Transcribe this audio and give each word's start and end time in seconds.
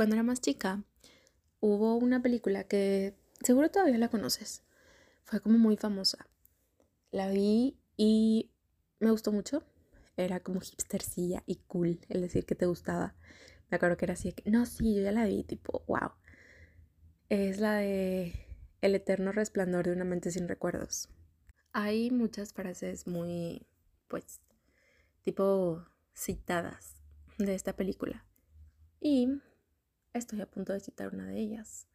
cuando 0.00 0.16
era 0.16 0.22
más 0.22 0.40
chica, 0.40 0.82
hubo 1.60 1.96
una 1.96 2.22
película 2.22 2.64
que 2.64 3.12
seguro 3.44 3.70
todavía 3.70 3.98
la 3.98 4.08
conoces. 4.08 4.62
Fue 5.24 5.42
como 5.42 5.58
muy 5.58 5.76
famosa. 5.76 6.26
La 7.10 7.28
vi 7.28 7.76
y 7.98 8.50
me 8.98 9.10
gustó 9.10 9.30
mucho. 9.30 9.62
Era 10.16 10.40
como 10.40 10.60
hipstercilla 10.62 11.42
y 11.44 11.56
cool 11.66 12.00
el 12.08 12.22
decir 12.22 12.46
que 12.46 12.54
te 12.54 12.64
gustaba. 12.64 13.14
Me 13.68 13.76
acuerdo 13.76 13.98
que 13.98 14.06
era 14.06 14.14
así 14.14 14.32
que, 14.32 14.50
no, 14.50 14.64
sí, 14.64 14.94
yo 14.94 15.02
ya 15.02 15.12
la 15.12 15.26
vi, 15.26 15.44
tipo, 15.44 15.84
wow. 15.86 16.12
Es 17.28 17.60
la 17.60 17.74
de 17.74 18.32
El 18.80 18.94
eterno 18.94 19.32
resplandor 19.32 19.84
de 19.84 19.92
una 19.92 20.06
mente 20.06 20.30
sin 20.30 20.48
recuerdos. 20.48 21.10
Hay 21.74 22.10
muchas 22.10 22.54
frases 22.54 23.06
muy, 23.06 23.66
pues, 24.08 24.40
tipo 25.24 25.84
citadas 26.16 26.96
de 27.36 27.54
esta 27.54 27.76
película. 27.76 28.24
Y 28.98 29.42
estoy 30.12 30.40
a 30.40 30.50
punto 30.50 30.72
de 30.72 30.80
citar 30.80 31.14
una 31.14 31.26
de 31.26 31.38
ellas. 31.38 31.86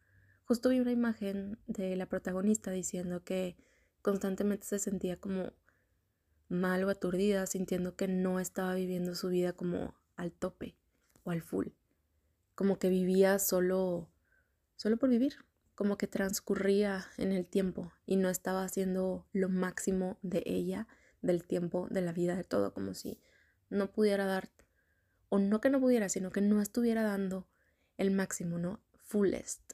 Justo 0.44 0.68
vi 0.68 0.80
una 0.80 0.92
imagen 0.92 1.58
de 1.66 1.96
la 1.96 2.06
protagonista 2.06 2.70
diciendo 2.70 3.24
que 3.24 3.56
constantemente 4.02 4.66
se 4.66 4.78
sentía 4.78 5.18
como 5.18 5.52
mal 6.48 6.84
o 6.84 6.90
aturdida, 6.90 7.46
sintiendo 7.46 7.96
que 7.96 8.08
no 8.08 8.38
estaba 8.38 8.74
viviendo 8.74 9.14
su 9.14 9.28
vida 9.28 9.52
como 9.52 9.94
al 10.14 10.32
tope 10.32 10.76
o 11.24 11.30
al 11.30 11.42
full. 11.42 11.68
Como 12.54 12.78
que 12.78 12.88
vivía 12.88 13.38
solo 13.38 14.08
solo 14.76 14.98
por 14.98 15.08
vivir, 15.08 15.36
como 15.74 15.98
que 15.98 16.06
transcurría 16.06 17.06
en 17.16 17.32
el 17.32 17.46
tiempo 17.46 17.92
y 18.04 18.16
no 18.16 18.28
estaba 18.28 18.64
haciendo 18.64 19.26
lo 19.32 19.48
máximo 19.48 20.18
de 20.22 20.42
ella, 20.46 20.86
del 21.22 21.44
tiempo, 21.44 21.88
de 21.90 22.02
la 22.02 22.12
vida, 22.12 22.36
de 22.36 22.44
todo, 22.44 22.72
como 22.72 22.94
si 22.94 23.20
no 23.68 23.90
pudiera 23.90 24.26
dar 24.26 24.50
o 25.28 25.38
no 25.38 25.60
que 25.60 25.70
no 25.70 25.80
pudiera, 25.80 26.08
sino 26.08 26.30
que 26.30 26.40
no 26.40 26.62
estuviera 26.62 27.02
dando 27.02 27.48
el 27.96 28.10
máximo, 28.10 28.58
¿no? 28.58 28.80
Fullest. 29.04 29.72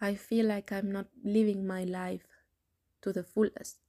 I 0.00 0.16
feel 0.16 0.48
like 0.48 0.74
I'm 0.74 0.90
not 0.90 1.08
living 1.22 1.66
my 1.66 1.84
life 1.84 2.26
to 3.00 3.12
the 3.12 3.22
fullest. 3.22 3.80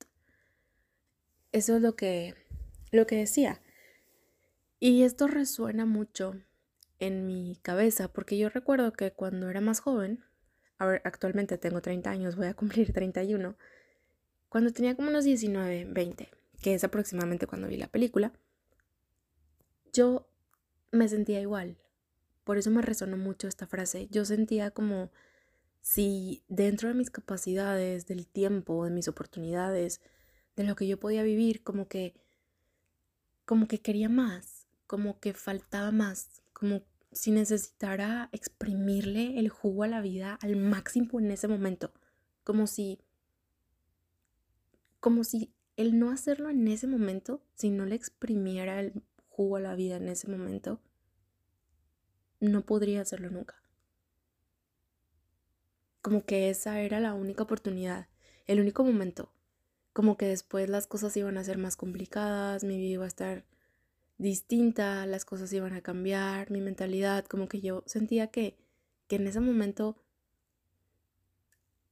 Eso 1.52 1.76
es 1.76 1.82
lo 1.82 1.96
que, 1.96 2.36
lo 2.92 3.06
que 3.08 3.18
decía. 3.18 3.62
Y 4.80 5.04
esto 5.04 5.28
resuena 5.28 5.86
mucho 5.86 6.36
en 7.00 7.26
mi 7.26 7.58
cabeza, 7.62 8.12
porque 8.12 8.38
yo 8.38 8.50
recuerdo 8.50 8.94
que 8.94 9.12
cuando 9.12 9.50
era 9.50 9.62
más 9.62 9.80
joven, 9.80 10.24
ahora 10.78 11.02
actualmente 11.04 11.58
tengo 11.58 11.82
30 11.82 12.10
años, 12.10 12.36
voy 12.36 12.48
a 12.48 12.54
cumplir 12.54 12.94
31, 12.94 13.58
cuando 14.50 14.72
tenía 14.72 14.96
como 14.96 15.10
unos 15.10 15.26
19, 15.26 15.86
20, 15.86 16.30
que 16.62 16.74
es 16.74 16.84
aproximadamente 16.84 17.48
cuando 17.48 17.68
vi 17.68 17.78
la 17.78 17.88
película, 17.88 18.32
yo 19.94 20.28
me 20.92 21.10
sentía 21.10 21.42
igual. 21.42 21.78
Por 22.48 22.58
eso 22.58 22.72
me 22.72 22.82
resonó 22.82 23.18
mucho 23.18 23.50
esta 23.50 23.68
frase. 23.68 24.08
Yo 24.10 24.24
sentía 24.24 24.72
como 24.72 25.12
si 25.82 26.46
dentro 26.48 26.88
de 26.88 26.96
mis 26.96 27.10
capacidades, 27.10 28.08
del 28.08 28.26
tiempo, 28.26 28.86
de 28.86 28.90
mis 28.90 29.10
oportunidades, 29.10 30.00
de 30.56 30.64
lo 30.64 30.78
que 30.78 30.88
yo 30.88 30.98
podía 30.98 31.24
vivir, 31.24 31.62
como 31.62 31.90
que 31.90 32.16
como 33.44 33.68
que 33.68 33.82
quería 33.82 34.08
más, 34.08 34.66
como 34.88 35.20
que 35.20 35.34
faltaba 35.34 35.92
más, 35.92 36.42
como 36.54 36.84
si 37.12 37.32
necesitara 37.32 38.30
exprimirle 38.32 39.38
el 39.40 39.50
jugo 39.50 39.84
a 39.84 39.90
la 39.90 40.00
vida 40.00 40.40
al 40.42 40.56
máximo 40.56 41.20
en 41.20 41.32
ese 41.32 41.50
momento, 41.50 41.92
como 42.46 42.66
si 42.66 43.02
como 45.02 45.26
si 45.26 45.52
el 45.76 46.00
no 46.00 46.12
hacerlo 46.12 46.50
en 46.50 46.66
ese 46.70 46.88
momento, 46.88 47.42
si 47.56 47.72
no 47.72 47.86
le 47.86 47.96
exprimiera 47.96 48.80
el 48.80 49.04
jugo 49.28 49.58
a 49.58 49.60
la 49.60 49.76
vida 49.76 49.98
en 49.98 50.08
ese 50.08 50.30
momento, 50.30 50.80
no 52.40 52.62
podría 52.62 53.02
hacerlo 53.02 53.30
nunca. 53.30 53.56
Como 56.02 56.26
que 56.26 56.50
esa 56.50 56.82
era 56.82 57.00
la 57.00 57.14
única 57.14 57.44
oportunidad, 57.44 58.08
el 58.46 58.60
único 58.60 58.84
momento. 58.84 59.32
Como 59.94 60.18
que 60.18 60.28
después 60.28 60.70
las 60.70 60.88
cosas 60.88 61.16
iban 61.18 61.38
a 61.38 61.44
ser 61.44 61.58
más 61.58 61.76
complicadas, 61.76 62.64
mi 62.64 62.78
vida 62.78 62.94
iba 62.94 63.06
a 63.06 63.08
estar 63.08 63.46
distinta, 64.18 65.06
las 65.06 65.26
cosas 65.26 65.52
iban 65.54 65.74
a 65.74 65.82
cambiar, 65.82 66.52
mi 66.52 66.62
mentalidad, 66.62 67.26
como 67.26 67.48
que 67.48 67.62
yo 67.62 67.84
sentía 67.86 68.28
que, 68.28 68.58
que 69.08 69.18
en 69.18 69.28
ese 69.28 69.40
momento 69.40 69.98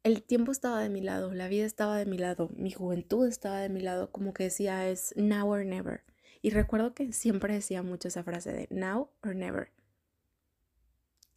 el 0.03 0.21
tiempo 0.21 0.51
estaba 0.51 0.81
de 0.81 0.89
mi 0.89 1.01
lado, 1.01 1.33
la 1.33 1.47
vida 1.47 1.65
estaba 1.65 1.97
de 1.97 2.05
mi 2.05 2.17
lado, 2.17 2.51
mi 2.55 2.71
juventud 2.71 3.27
estaba 3.27 3.59
de 3.59 3.69
mi 3.69 3.81
lado, 3.81 4.11
como 4.11 4.33
que 4.33 4.43
decía 4.43 4.87
es 4.87 5.13
now 5.17 5.49
or 5.49 5.65
never. 5.65 6.03
Y 6.43 6.51
recuerdo 6.51 6.93
que 6.93 7.11
siempre 7.11 7.55
decía 7.55 7.81
mucho 7.81 8.07
esa 8.07 8.23
frase 8.23 8.53
de 8.53 8.67
now 8.69 9.09
or 9.23 9.35
never. 9.35 9.74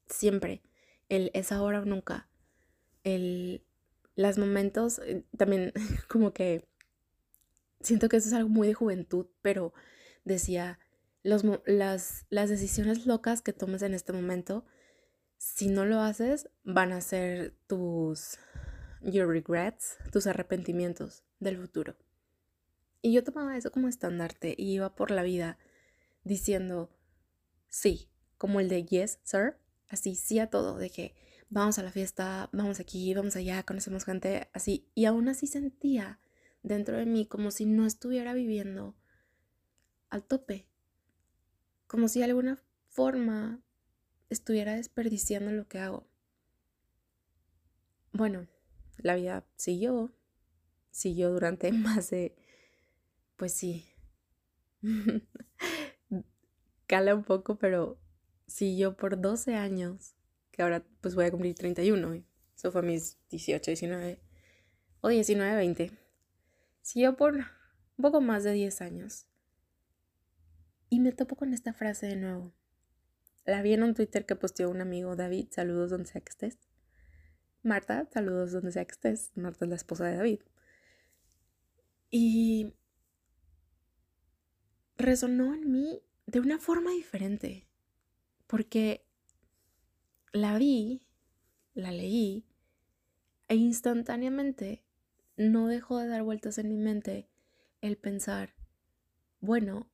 Siempre. 0.09 0.63
El 1.09 1.31
es 1.35 1.53
ahora 1.53 1.81
o 1.81 1.85
nunca. 1.85 2.29
El 3.05 3.65
los 4.19 4.37
momentos 4.37 4.99
eh, 4.99 5.25
también 5.37 5.73
como 6.09 6.33
que 6.33 6.69
siento 7.81 8.09
que 8.09 8.17
eso 8.17 8.29
es 8.29 8.35
algo 8.35 8.49
muy 8.49 8.67
de 8.67 8.75
juventud, 8.75 9.27
pero 9.43 9.73
decía 10.25 10.81
los, 11.23 11.45
las, 11.67 12.27
las 12.29 12.51
decisiones 12.51 13.07
locas 13.07 13.43
que 13.43 13.53
tomes 13.53 13.83
en 13.83 13.95
este 13.95 14.13
momento, 14.13 14.67
si 15.37 15.69
no 15.69 15.85
lo 15.85 16.01
haces, 16.01 16.51
van 16.65 16.93
a 16.93 17.01
ser 17.01 17.55
tus 17.69 18.39
your 19.03 19.29
regrets, 19.29 19.99
tus 20.11 20.27
arrepentimientos 20.27 21.23
del 21.39 21.57
futuro. 21.57 21.97
Y 23.01 23.13
yo 23.13 23.23
tomaba 23.23 23.57
eso 23.57 23.71
como 23.71 23.87
estandarte 23.87 24.55
y 24.59 24.73
iba 24.73 24.97
por 24.97 25.13
la 25.13 25.23
vida 25.23 25.59
diciendo 26.25 26.91
sí, 27.69 28.11
como 28.37 28.59
el 28.59 28.69
de 28.69 28.85
yes, 28.85 29.21
sir, 29.23 29.59
así 29.89 30.15
sí 30.15 30.39
a 30.39 30.49
todo, 30.49 30.79
de 30.79 30.91
que 30.91 31.15
vamos 31.51 31.79
a 31.79 31.83
la 31.83 31.91
fiesta, 31.91 32.49
vamos 32.53 32.81
aquí, 32.81 33.13
vamos 33.15 33.37
allá, 33.37 33.63
conocemos 33.63 34.05
gente, 34.05 34.49
así. 34.53 34.89
Y 34.95 35.07
aún 35.07 35.29
así 35.29 35.47
sentía 35.47 36.21
dentro 36.63 36.97
de 36.97 37.07
mí 37.07 37.27
como 37.27 37.51
si 37.51 37.67
no 37.67 37.87
estuviera 37.87 38.35
viviendo 38.35 38.97
al 40.11 40.25
tope, 40.25 40.67
como 41.87 42.09
si 42.09 42.19
de 42.19 42.27
alguna 42.27 42.59
forma 42.89 43.63
estuviera 44.31 44.75
desperdiciando 44.75 45.51
lo 45.53 45.69
que 45.69 45.79
hago. 45.79 46.07
Bueno, 48.13 48.47
la 48.99 49.15
vida 49.15 49.47
siguió, 49.57 50.13
siguió 50.91 51.31
durante 51.31 51.73
más 51.73 52.11
de 52.11 52.37
pues 53.37 53.53
sí, 53.53 53.87
cala 56.89 57.15
un 57.15 57.23
poco, 57.23 57.57
pero 57.57 57.99
si 58.49 58.77
yo 58.77 58.97
por 58.97 59.21
12 59.21 59.55
años, 59.55 60.17
que 60.51 60.63
ahora 60.63 60.85
pues 61.01 61.15
voy 61.15 61.27
a 61.27 61.31
cumplir 61.31 61.55
31, 61.55 62.25
eso 62.57 62.73
fue 62.73 62.83
mis 62.83 63.17
18, 63.31 63.71
19, 63.71 64.21
o 65.03 65.09
19, 65.09 65.55
20, 65.55 65.93
si 66.83 67.03
yo 67.03 67.17
por 67.17 67.35
un 67.37 68.03
poco 68.03 68.21
más 68.21 68.43
de 68.43 68.53
10 68.53 68.81
años, 68.81 69.27
y 70.91 71.01
me 71.01 71.13
topo 71.13 71.37
con 71.37 71.53
esta 71.53 71.73
frase 71.75 72.07
de 72.07 72.17
nuevo. 72.17 72.53
La 73.45 73.63
vi 73.63 73.75
en 73.75 73.83
un 73.83 73.95
Twitter 73.95 74.27
que 74.27 74.37
posteó 74.37 74.71
un 74.71 74.81
amigo, 74.81 75.17
David, 75.17 75.49
saludos 75.51 75.91
donde 75.91 76.09
sea 76.09 76.21
que 76.21 76.31
estés. 76.31 76.59
Marta, 77.63 78.09
saludos 78.13 78.53
donde 78.53 78.73
sea 78.73 78.85
que 78.85 78.93
estés. 78.93 79.33
Marta 79.35 79.65
es 79.65 79.69
la 79.69 79.77
esposa 79.77 80.07
de 80.07 80.17
David. 80.17 80.41
Y 82.11 82.75
resonó 84.97 85.55
en 85.55 85.71
mí 85.71 86.03
de 86.27 86.41
una 86.41 86.59
forma 86.59 86.91
diferente, 86.91 87.68
porque 88.49 89.05
la 90.33 90.59
vi, 90.59 91.07
la 91.75 91.93
leí, 91.93 92.45
e 93.47 93.55
instantáneamente 93.55 94.83
no 95.37 95.69
dejó 95.69 95.99
de 95.99 96.09
dar 96.09 96.25
vueltas 96.25 96.59
en 96.59 96.69
mi 96.69 96.77
mente 96.77 97.29
el 97.81 97.97
pensar, 97.97 98.55
bueno, 99.41 99.89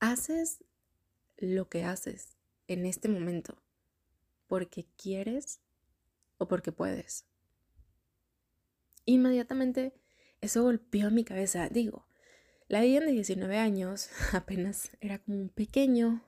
haces 0.00 0.64
lo 1.36 1.68
que 1.68 1.84
haces 1.84 2.36
en 2.66 2.84
este 2.84 3.08
momento 3.08 3.62
porque 4.48 4.86
quieres 4.96 5.60
o 6.38 6.48
porque 6.48 6.72
puedes. 6.72 7.24
Inmediatamente 9.04 9.94
eso 10.40 10.64
golpeó 10.64 11.10
mi 11.10 11.24
cabeza. 11.24 11.68
Digo, 11.68 12.06
la 12.68 12.80
Diane 12.80 13.06
de 13.06 13.12
19 13.12 13.56
años 13.58 14.08
apenas 14.32 14.90
era 15.00 15.18
como 15.18 15.38
un 15.38 15.48
pequeño 15.50 16.24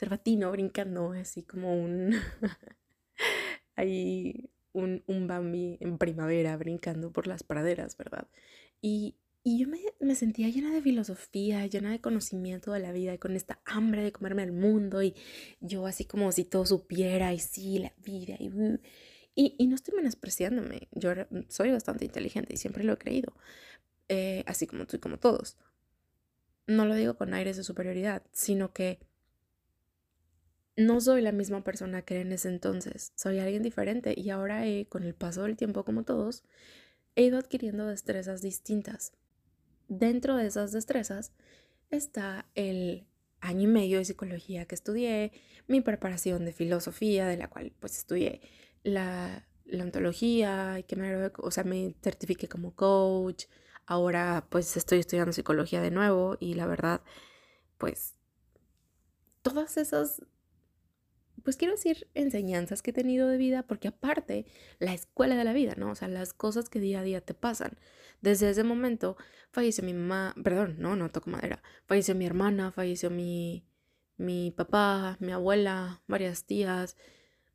cervatino 0.00 0.50
brincando, 0.50 1.12
así 1.12 1.42
como 1.42 1.74
un... 1.74 2.14
ahí 3.76 4.50
un, 4.72 5.02
un 5.06 5.26
Bambi 5.26 5.76
en 5.80 5.98
primavera 5.98 6.56
brincando 6.56 7.12
por 7.12 7.26
las 7.26 7.42
praderas, 7.42 7.98
¿verdad? 7.98 8.26
Y, 8.80 9.16
y 9.42 9.58
yo 9.58 9.68
me, 9.68 9.78
me, 10.00 10.14
sentía 10.14 10.48
llena 10.48 10.72
de 10.72 10.80
filosofía, 10.80 11.66
llena 11.66 11.90
de 11.90 12.00
conocimiento 12.00 12.72
de 12.72 12.80
la 12.80 12.92
vida, 12.92 13.12
y 13.12 13.18
con 13.18 13.36
esta 13.36 13.60
hambre 13.66 14.02
de 14.02 14.12
comerme 14.12 14.42
el 14.42 14.52
mundo, 14.52 15.02
y 15.02 15.14
yo 15.60 15.86
así 15.86 16.06
como 16.06 16.32
si 16.32 16.44
todo 16.44 16.64
supiera, 16.64 17.32
y 17.34 17.38
sí, 17.38 17.78
la 17.78 17.92
vida, 17.98 18.36
y... 18.38 18.50
Y, 19.36 19.54
y 19.58 19.68
no 19.68 19.76
estoy 19.76 19.94
menospreciándome, 19.94 20.88
yo 20.90 21.12
soy 21.48 21.70
bastante 21.70 22.04
inteligente 22.04 22.52
y 22.52 22.56
siempre 22.56 22.82
lo 22.82 22.94
he 22.94 22.98
creído, 22.98 23.32
eh, 24.08 24.42
así 24.46 24.66
como 24.66 24.86
tú 24.86 24.96
y 24.96 24.98
como 24.98 25.18
todos. 25.18 25.56
No 26.66 26.84
lo 26.84 26.96
digo 26.96 27.14
con 27.16 27.32
aires 27.32 27.56
de 27.56 27.62
superioridad, 27.62 28.24
sino 28.32 28.72
que 28.72 28.98
no 30.76 31.00
soy 31.00 31.22
la 31.22 31.32
misma 31.32 31.62
persona 31.64 32.02
que 32.02 32.14
era 32.14 32.22
en 32.22 32.32
ese 32.32 32.48
entonces, 32.48 33.12
soy 33.16 33.38
alguien 33.38 33.62
diferente 33.62 34.14
y 34.16 34.30
ahora 34.30 34.66
he, 34.66 34.86
con 34.86 35.02
el 35.02 35.14
paso 35.14 35.42
del 35.42 35.56
tiempo 35.56 35.84
como 35.84 36.04
todos, 36.04 36.44
he 37.16 37.24
ido 37.24 37.38
adquiriendo 37.38 37.86
destrezas 37.86 38.42
distintas. 38.42 39.12
Dentro 39.88 40.36
de 40.36 40.46
esas 40.46 40.72
destrezas 40.72 41.32
está 41.90 42.46
el 42.54 43.06
año 43.40 43.62
y 43.62 43.66
medio 43.66 43.98
de 43.98 44.04
psicología 44.04 44.66
que 44.66 44.74
estudié, 44.74 45.32
mi 45.66 45.80
preparación 45.80 46.44
de 46.44 46.52
filosofía, 46.52 47.26
de 47.26 47.36
la 47.36 47.48
cual 47.48 47.72
pues 47.80 47.98
estudié 47.98 48.40
la, 48.82 49.46
la 49.64 49.84
ontología, 49.84 50.78
y 50.78 50.84
que 50.84 50.96
me, 50.96 51.30
o 51.38 51.50
sea, 51.50 51.64
me 51.64 51.94
certifiqué 52.02 52.48
como 52.48 52.74
coach, 52.74 53.46
ahora 53.86 54.46
pues 54.50 54.76
estoy 54.76 55.00
estudiando 55.00 55.32
psicología 55.32 55.80
de 55.80 55.90
nuevo 55.90 56.36
y 56.38 56.54
la 56.54 56.66
verdad 56.66 57.02
pues 57.76 58.14
todas 59.42 59.76
esas 59.78 60.22
pues 61.44 61.56
quiero 61.56 61.74
decir 61.74 62.08
enseñanzas 62.14 62.82
que 62.82 62.90
he 62.90 62.94
tenido 62.94 63.28
de 63.28 63.36
vida, 63.36 63.62
porque 63.62 63.88
aparte, 63.88 64.46
la 64.78 64.94
escuela 64.94 65.36
de 65.36 65.44
la 65.44 65.52
vida, 65.52 65.74
¿no? 65.76 65.90
O 65.90 65.94
sea, 65.94 66.08
las 66.08 66.32
cosas 66.32 66.68
que 66.68 66.80
día 66.80 67.00
a 67.00 67.02
día 67.02 67.20
te 67.20 67.34
pasan. 67.34 67.78
Desde 68.20 68.50
ese 68.50 68.64
momento 68.64 69.16
falleció 69.50 69.84
mi 69.84 69.94
mamá, 69.94 70.34
perdón, 70.42 70.76
no, 70.78 70.96
no 70.96 71.10
toco 71.10 71.30
madera, 71.30 71.62
falleció 71.86 72.14
mi 72.14 72.26
hermana, 72.26 72.72
falleció 72.72 73.10
mi, 73.10 73.66
mi 74.16 74.50
papá, 74.50 75.16
mi 75.20 75.32
abuela, 75.32 76.02
varias 76.06 76.44
tías, 76.44 76.96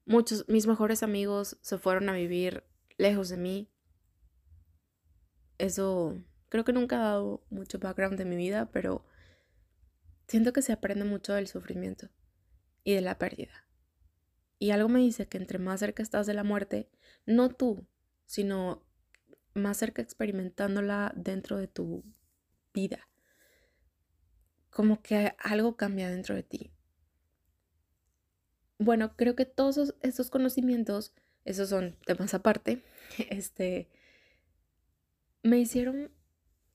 muchos, 0.06 0.46
mis 0.48 0.68
mejores 0.68 1.04
amigos 1.04 1.58
se 1.62 1.78
fueron 1.78 2.10
a 2.10 2.14
vivir 2.14 2.64
lejos 2.98 3.30
de 3.30 3.38
mí. 3.38 3.72
Eso 5.58 6.18
creo 6.50 6.64
que 6.64 6.74
nunca 6.74 6.98
ha 6.98 7.12
dado 7.12 7.46
mucho 7.50 7.80
background 7.80 8.18
de 8.18 8.26
mi 8.26 8.36
vida, 8.36 8.70
pero 8.72 9.06
siento 10.28 10.54
que 10.54 10.62
se 10.62 10.74
aprende 10.74 11.06
mucho 11.06 11.34
del 11.34 11.48
sufrimiento 11.48 12.10
y 12.84 12.94
de 12.94 13.02
la 13.02 13.18
pérdida. 13.18 13.65
Y 14.66 14.72
algo 14.72 14.90
me 14.90 15.00
dice 15.00 15.28
que 15.28 15.38
entre 15.38 15.60
más 15.60 15.80
cerca 15.80 16.02
estás 16.02 16.26
de 16.26 16.34
la 16.34 16.44
muerte, 16.44 16.90
no 17.28 17.50
tú, 17.50 17.86
sino 18.26 18.84
más 19.54 19.78
cerca 19.78 20.02
experimentándola 20.02 21.14
dentro 21.16 21.58
de 21.58 21.68
tu 21.68 22.04
vida. 22.74 23.08
Como 24.72 25.04
que 25.04 25.36
algo 25.38 25.78
cambia 25.78 26.10
dentro 26.10 26.34
de 26.34 26.42
ti. 26.42 26.72
Bueno, 28.80 29.16
creo 29.16 29.36
que 29.36 29.46
todos 29.46 29.94
estos 30.02 30.32
conocimientos, 30.32 31.14
esos 31.44 31.70
son 31.70 31.96
temas 32.08 32.34
aparte, 32.34 32.84
este, 33.30 33.88
me 35.44 35.60
hicieron 35.60 36.10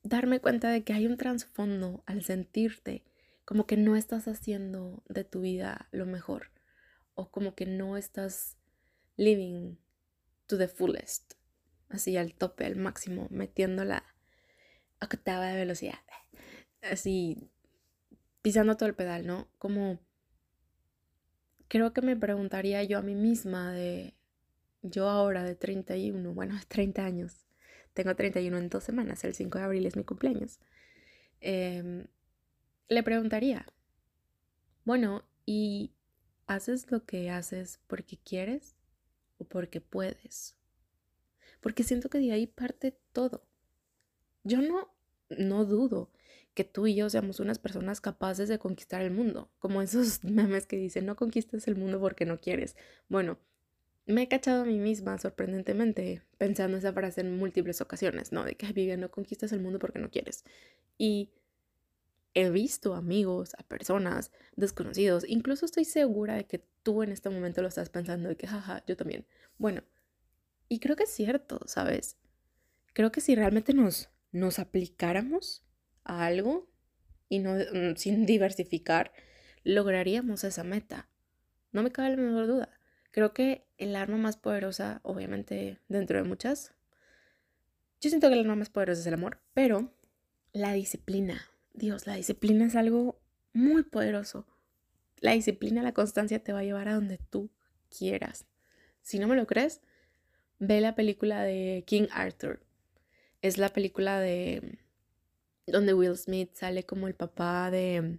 darme 0.04 0.38
cuenta 0.38 0.70
de 0.70 0.84
que 0.84 0.92
hay 0.92 1.08
un 1.08 1.16
trasfondo 1.16 2.04
al 2.06 2.22
sentirte 2.22 3.02
como 3.44 3.66
que 3.66 3.76
no 3.76 3.96
estás 3.96 4.28
haciendo 4.28 5.02
de 5.08 5.24
tu 5.24 5.40
vida 5.40 5.88
lo 5.90 6.06
mejor 6.06 6.52
o 7.20 7.30
como 7.30 7.54
que 7.54 7.66
no 7.66 7.96
estás 7.96 8.56
living 9.16 9.76
to 10.46 10.56
the 10.56 10.68
fullest, 10.68 11.34
así 11.90 12.16
al 12.16 12.34
tope, 12.34 12.64
al 12.64 12.76
máximo, 12.76 13.28
metiendo 13.30 13.84
la 13.84 14.02
octava 15.00 15.46
de 15.46 15.56
velocidad, 15.56 16.00
así 16.82 17.50
pisando 18.42 18.76
todo 18.76 18.88
el 18.88 18.94
pedal, 18.94 19.26
¿no? 19.26 19.48
Como 19.58 20.00
creo 21.68 21.92
que 21.92 22.00
me 22.00 22.16
preguntaría 22.16 22.82
yo 22.84 22.98
a 22.98 23.02
mí 23.02 23.14
misma 23.14 23.72
de 23.72 24.14
yo 24.82 25.10
ahora 25.10 25.44
de 25.44 25.54
31, 25.54 26.32
bueno, 26.32 26.58
30 26.68 27.04
años, 27.04 27.46
tengo 27.92 28.16
31 28.16 28.56
en 28.56 28.68
dos 28.70 28.84
semanas, 28.84 29.22
el 29.24 29.34
5 29.34 29.58
de 29.58 29.64
abril 29.64 29.86
es 29.86 29.96
mi 29.96 30.04
cumpleaños, 30.04 30.58
em, 31.40 32.06
le 32.88 33.02
preguntaría, 33.02 33.66
bueno, 34.84 35.24
¿y 35.44 35.92
¿Haces 36.50 36.90
lo 36.90 37.04
que 37.04 37.30
haces 37.30 37.78
porque 37.86 38.16
quieres 38.16 38.74
o 39.38 39.44
porque 39.44 39.80
puedes? 39.80 40.56
Porque 41.60 41.84
siento 41.84 42.10
que 42.10 42.18
de 42.18 42.32
ahí 42.32 42.48
parte 42.48 42.98
todo. 43.12 43.44
Yo 44.42 44.60
no, 44.60 44.92
no 45.28 45.64
dudo 45.64 46.10
que 46.54 46.64
tú 46.64 46.88
y 46.88 46.96
yo 46.96 47.08
seamos 47.08 47.38
unas 47.38 47.60
personas 47.60 48.00
capaces 48.00 48.48
de 48.48 48.58
conquistar 48.58 49.00
el 49.00 49.12
mundo, 49.12 49.48
como 49.60 49.80
esos 49.80 50.24
memes 50.24 50.66
que 50.66 50.76
dicen 50.76 51.06
no 51.06 51.14
conquistes 51.14 51.68
el 51.68 51.76
mundo 51.76 52.00
porque 52.00 52.26
no 52.26 52.40
quieres. 52.40 52.74
Bueno, 53.08 53.38
me 54.06 54.22
he 54.22 54.28
cachado 54.28 54.62
a 54.62 54.66
mí 54.66 54.80
misma 54.80 55.18
sorprendentemente 55.18 56.24
pensando 56.36 56.78
esa 56.78 56.92
frase 56.92 57.20
en 57.20 57.36
múltiples 57.36 57.80
ocasiones, 57.80 58.32
¿no? 58.32 58.44
De 58.44 58.56
que, 58.56 58.72
Vivian, 58.72 58.98
no 58.98 59.12
conquistas 59.12 59.52
el 59.52 59.60
mundo 59.60 59.78
porque 59.78 60.00
no 60.00 60.10
quieres. 60.10 60.44
Y 60.98 61.30
he 62.34 62.50
visto 62.50 62.94
amigos, 62.94 63.54
a 63.58 63.62
personas 63.62 64.30
desconocidos, 64.56 65.24
incluso 65.26 65.66
estoy 65.66 65.84
segura 65.84 66.34
de 66.34 66.46
que 66.46 66.64
tú 66.82 67.02
en 67.02 67.12
este 67.12 67.30
momento 67.30 67.62
lo 67.62 67.68
estás 67.68 67.90
pensando 67.90 68.30
y 68.30 68.36
que, 68.36 68.46
jaja, 68.46 68.84
yo 68.86 68.96
también. 68.96 69.26
Bueno, 69.58 69.82
y 70.68 70.78
creo 70.78 70.96
que 70.96 71.04
es 71.04 71.10
cierto, 71.10 71.60
¿sabes? 71.66 72.16
Creo 72.92 73.12
que 73.12 73.20
si 73.20 73.34
realmente 73.34 73.74
nos, 73.74 74.08
nos 74.32 74.58
aplicáramos 74.58 75.64
a 76.04 76.26
algo 76.26 76.68
y 77.28 77.40
no 77.40 77.54
mm, 77.54 77.96
sin 77.96 78.26
diversificar, 78.26 79.12
lograríamos 79.64 80.44
esa 80.44 80.64
meta. 80.64 81.08
No 81.72 81.82
me 81.82 81.92
cabe 81.92 82.10
la 82.10 82.16
menor 82.16 82.46
duda. 82.46 82.80
Creo 83.10 83.32
que 83.32 83.66
el 83.78 83.96
arma 83.96 84.16
más 84.16 84.36
poderosa, 84.36 85.00
obviamente 85.02 85.78
dentro 85.88 86.18
de 86.18 86.28
muchas, 86.28 86.72
yo 88.00 88.08
siento 88.08 88.28
que 88.28 88.34
el 88.34 88.40
arma 88.40 88.56
más 88.56 88.70
poderosa 88.70 89.00
es 89.00 89.06
el 89.06 89.14
amor, 89.14 89.40
pero 89.54 89.92
la 90.52 90.72
disciplina, 90.72 91.49
Dios, 91.72 92.06
la 92.06 92.16
disciplina 92.16 92.66
es 92.66 92.76
algo 92.76 93.20
muy 93.52 93.82
poderoso. 93.82 94.46
La 95.20 95.32
disciplina, 95.32 95.82
la 95.82 95.94
constancia 95.94 96.42
te 96.42 96.52
va 96.52 96.60
a 96.60 96.64
llevar 96.64 96.88
a 96.88 96.94
donde 96.94 97.18
tú 97.18 97.50
quieras. 97.96 98.46
Si 99.02 99.18
no 99.18 99.28
me 99.28 99.36
lo 99.36 99.46
crees, 99.46 99.80
ve 100.58 100.80
la 100.80 100.94
película 100.94 101.42
de 101.42 101.84
King 101.86 102.06
Arthur. 102.12 102.60
Es 103.42 103.58
la 103.58 103.70
película 103.70 104.20
de 104.20 104.78
donde 105.66 105.94
Will 105.94 106.16
Smith 106.16 106.50
sale 106.54 106.84
como 106.84 107.08
el 107.08 107.14
papá 107.14 107.70
de, 107.70 108.18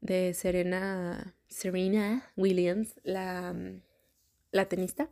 de 0.00 0.34
Serena, 0.34 1.34
Serena 1.48 2.30
Williams, 2.36 2.94
la, 3.04 3.54
la 4.50 4.68
tenista. 4.68 5.10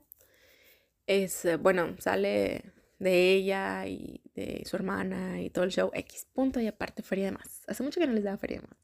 Es, 1.07 1.47
bueno, 1.61 1.97
sale 1.99 2.73
de 3.01 3.33
ella 3.33 3.87
y 3.89 4.21
de 4.35 4.63
su 4.67 4.77
hermana 4.77 5.41
y 5.41 5.51
todo 5.51 5.65
el 5.65 5.73
show 5.73 5.91
X 5.93 6.27
punto 6.33 6.61
y 6.61 6.69
aparte 6.69 7.03
feria 7.03 7.25
de 7.25 7.33
más. 7.33 7.63
Hace 7.67 7.83
mucho 7.83 7.99
que 7.99 8.07
no 8.07 8.13
les 8.13 8.23
daba 8.23 8.37
feria 8.37 8.61
de 8.61 8.69
más. 8.69 8.79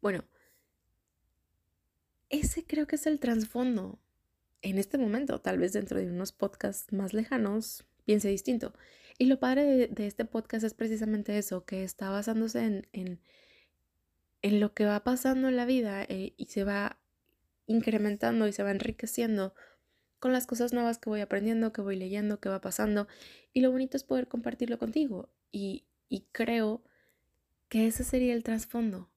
Bueno, 0.00 0.24
ese 2.30 2.64
creo 2.64 2.86
que 2.86 2.96
es 2.96 3.06
el 3.06 3.20
trasfondo. 3.20 3.98
En 4.62 4.78
este 4.78 4.98
momento, 4.98 5.40
tal 5.40 5.58
vez 5.58 5.72
dentro 5.72 5.98
de 5.98 6.06
unos 6.06 6.32
podcasts 6.32 6.92
más 6.92 7.12
lejanos, 7.12 7.84
piense 8.04 8.28
distinto. 8.28 8.72
Y 9.18 9.26
lo 9.26 9.40
padre 9.40 9.88
de, 9.88 10.06
este 10.06 10.24
podcast 10.24 10.64
es 10.64 10.74
precisamente 10.74 11.36
eso, 11.36 11.64
que 11.64 11.82
está 11.82 12.08
basándose 12.10 12.64
en, 12.64 13.18
en, 14.42 14.60
lo 14.60 14.74
que 14.74 14.84
va 14.84 15.02
pasando 15.02 15.48
en 15.48 15.56
la 15.56 15.66
vida 15.66 16.04
eh, 16.04 16.34
y 16.36 16.46
se 16.46 16.64
va 16.64 16.98
incrementando 17.66 18.46
y 18.46 18.52
se 18.52 18.62
va 18.62 18.70
enriqueciendo 18.70 19.54
con 20.20 20.32
las 20.32 20.46
cosas 20.46 20.72
nuevas 20.72 20.98
que 20.98 21.10
voy 21.10 21.20
aprendiendo, 21.20 21.72
que 21.72 21.80
voy 21.80 21.96
leyendo, 21.96 22.38
que 22.38 22.48
va 22.48 22.60
pasando. 22.60 23.08
Y 23.52 23.60
lo 23.62 23.72
bonito 23.72 23.96
es 23.96 24.04
poder 24.04 24.28
compartirlo 24.28 24.78
contigo. 24.78 25.30
Y, 25.50 25.86
y 26.08 26.26
creo 26.30 26.84
que 27.68 27.86
ese 27.86 28.04
sería 28.04 28.34
el 28.34 28.44
trasfondo. 28.44 29.08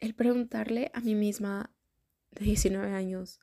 El 0.00 0.14
preguntarle 0.14 0.90
a 0.92 1.00
mí 1.00 1.14
misma 1.14 1.72
de 2.32 2.44
19 2.44 2.92
años, 2.92 3.40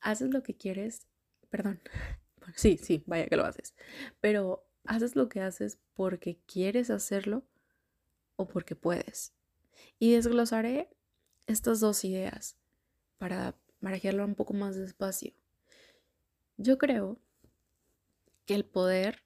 ¿haces 0.00 0.30
lo 0.30 0.42
que 0.42 0.54
quieres? 0.54 1.06
Perdón. 1.48 1.80
sí, 2.56 2.76
sí, 2.76 3.02
vaya 3.06 3.26
que 3.26 3.36
lo 3.36 3.44
haces. 3.44 3.74
Pero 4.20 4.68
¿haces 4.84 5.16
lo 5.16 5.28
que 5.30 5.40
haces 5.40 5.78
porque 5.94 6.38
quieres 6.46 6.90
hacerlo 6.90 7.44
o 8.36 8.46
porque 8.46 8.76
puedes? 8.76 9.32
Y 9.98 10.12
desglosaré 10.12 10.90
estas 11.46 11.80
dos 11.80 12.04
ideas 12.04 12.56
para 13.16 13.56
manejarlo 13.80 14.24
un 14.24 14.34
poco 14.34 14.52
más 14.52 14.76
despacio. 14.76 15.32
Yo 16.62 16.78
creo 16.78 17.18
que 18.46 18.54
el 18.54 18.64
poder 18.64 19.24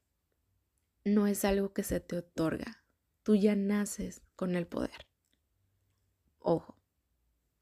no 1.04 1.26
es 1.26 1.44
algo 1.44 1.74
que 1.74 1.82
se 1.82 2.00
te 2.00 2.16
otorga. 2.16 2.82
Tú 3.24 3.36
ya 3.36 3.54
naces 3.54 4.22
con 4.36 4.56
el 4.56 4.66
poder. 4.66 5.06
Ojo, 6.38 6.78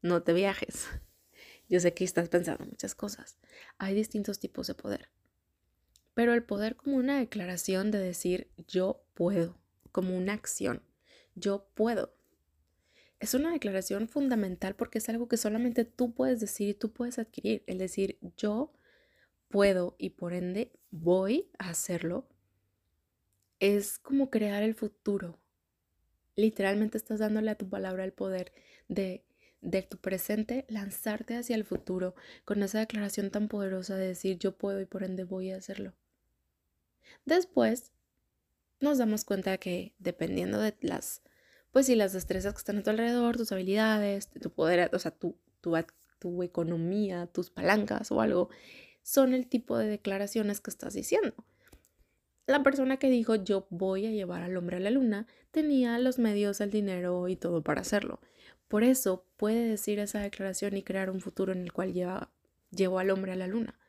no 0.01 0.23
te 0.23 0.31
viajes. 0.31 0.87
Yo 1.67 1.81
sé 1.81 1.93
que 1.93 2.05
estás 2.05 2.29
pensando 2.29 2.65
muchas 2.65 2.95
cosas. 2.95 3.37
Hay 3.77 3.93
distintos 3.95 4.39
tipos 4.39 4.67
de 4.67 4.75
poder. 4.75 5.09
Pero 6.13 6.33
el 6.33 6.43
poder 6.43 6.77
como 6.77 6.95
una 6.95 7.19
declaración 7.19 7.91
de 7.91 7.99
decir 7.99 8.49
yo 8.69 9.03
puedo, 9.13 9.57
como 9.91 10.15
una 10.15 10.31
acción. 10.31 10.83
Yo 11.33 11.67
puedo. 11.73 12.15
Es 13.19 13.33
una 13.33 13.51
declaración 13.51 14.07
fundamental 14.07 14.77
porque 14.77 14.99
es 14.99 15.09
algo 15.09 15.27
que 15.27 15.35
solamente 15.35 15.83
tú 15.83 16.13
puedes 16.13 16.39
decir 16.39 16.69
y 16.69 16.73
tú 16.75 16.93
puedes 16.93 17.19
adquirir. 17.19 17.65
El 17.67 17.77
decir 17.77 18.17
yo 18.37 18.71
puedo 18.71 18.84
y 19.97 20.09
por 20.09 20.33
ende 20.33 20.71
voy 20.91 21.49
a 21.57 21.69
hacerlo, 21.69 22.27
es 23.59 23.99
como 23.99 24.29
crear 24.29 24.63
el 24.63 24.75
futuro. 24.75 25.39
Literalmente 26.35 26.97
estás 26.97 27.19
dándole 27.19 27.51
a 27.51 27.57
tu 27.57 27.69
palabra 27.69 28.03
el 28.03 28.11
poder 28.11 28.51
de, 28.89 29.23
de 29.61 29.81
tu 29.81 29.97
presente 29.97 30.65
lanzarte 30.67 31.37
hacia 31.37 31.55
el 31.55 31.63
futuro 31.63 32.15
con 32.43 32.61
esa 32.63 32.79
declaración 32.79 33.31
tan 33.31 33.47
poderosa 33.47 33.95
de 33.95 34.07
decir 34.07 34.37
yo 34.37 34.57
puedo 34.57 34.81
y 34.81 34.85
por 34.85 35.03
ende 35.03 35.23
voy 35.23 35.51
a 35.51 35.57
hacerlo. 35.57 35.93
Después 37.23 37.93
nos 38.81 38.97
damos 38.97 39.23
cuenta 39.23 39.57
que 39.57 39.95
dependiendo 39.99 40.59
de 40.59 40.75
las, 40.81 41.21
pues 41.71 41.85
si 41.85 41.95
las 41.95 42.11
destrezas 42.11 42.53
que 42.53 42.59
están 42.59 42.79
a 42.79 42.83
tu 42.83 42.89
alrededor, 42.89 43.37
tus 43.37 43.53
habilidades, 43.53 44.29
tu 44.29 44.51
poder, 44.51 44.89
o 44.93 44.99
sea, 44.99 45.11
tu, 45.11 45.37
tu, 45.61 45.75
tu 46.19 46.43
economía, 46.43 47.27
tus 47.27 47.49
palancas 47.49 48.11
o 48.11 48.19
algo, 48.19 48.49
son 49.05 49.35
el 49.35 49.45
tipo 49.45 49.77
de 49.77 49.87
declaraciones 49.87 50.61
que 50.61 50.71
estás 50.71 50.95
diciendo. 50.95 51.35
La 52.47 52.63
persona 52.63 52.97
que 52.97 53.07
dijo 53.07 53.35
yo 53.35 53.67
voy 53.69 54.07
a 54.07 54.11
llevar 54.11 54.41
al 54.41 54.57
hombre 54.57 54.77
a 54.77 54.79
la 54.79 54.89
luna 54.89 55.27
tenía 55.51 55.99
los 55.99 56.17
medios, 56.17 56.59
el 56.59 56.71
dinero 56.71 57.27
y 57.27 57.35
todo 57.35 57.61
para 57.61 57.81
hacerlo. 57.81 58.19
Por 58.67 58.83
eso 58.83 59.23
puede 59.37 59.67
decir 59.67 59.99
esa 59.99 60.21
declaración 60.21 60.75
y 60.75 60.81
crear 60.81 61.11
un 61.11 61.21
futuro 61.21 61.53
en 61.53 61.61
el 61.61 61.71
cual 61.71 61.93
lleva, 61.93 62.31
llevó 62.71 62.97
al 62.97 63.11
hombre 63.11 63.33
a 63.33 63.35
la 63.35 63.45
luna. 63.45 63.79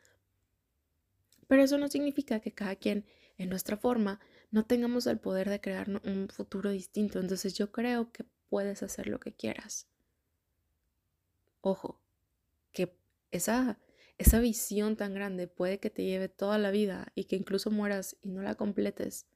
Pero 1.49 1.62
eso 1.62 1.78
no 1.78 1.88
significa 1.88 2.40
que 2.40 2.52
cada 2.52 2.76
quien 2.76 3.06
en 3.38 3.49
nuestra 3.49 3.78
forma 3.78 4.20
no 4.50 4.66
tengamos 4.66 5.06
el 5.06 5.18
poder 5.18 5.49
de 5.49 5.62
crear 5.62 5.88
un 5.88 6.28
futuro 6.28 6.68
distinto. 6.68 7.20
Entonces 7.20 7.54
yo 7.54 7.73
creo 7.73 8.12
que 8.12 8.26
puedes 8.50 8.82
hacer 8.82 9.06
lo 9.06 9.18
que 9.18 9.32
quieras. 9.32 9.88
Ojo, 11.62 12.02
que 12.73 12.94
esa 13.30 13.78
esa 14.18 14.40
visión 14.40 14.96
tan 14.96 15.14
grande 15.14 15.46
puede 15.46 15.78
que 15.78 15.90
te 15.90 16.04
lleve 16.04 16.28
toda 16.28 16.58
la 16.58 16.70
vida 16.70 17.12
y 17.14 17.25
que 17.25 17.37
incluso 17.37 17.70
mueras 17.70 18.16
y 18.23 18.30
no 18.30 18.42
la 18.42 18.54
completes 18.54 19.26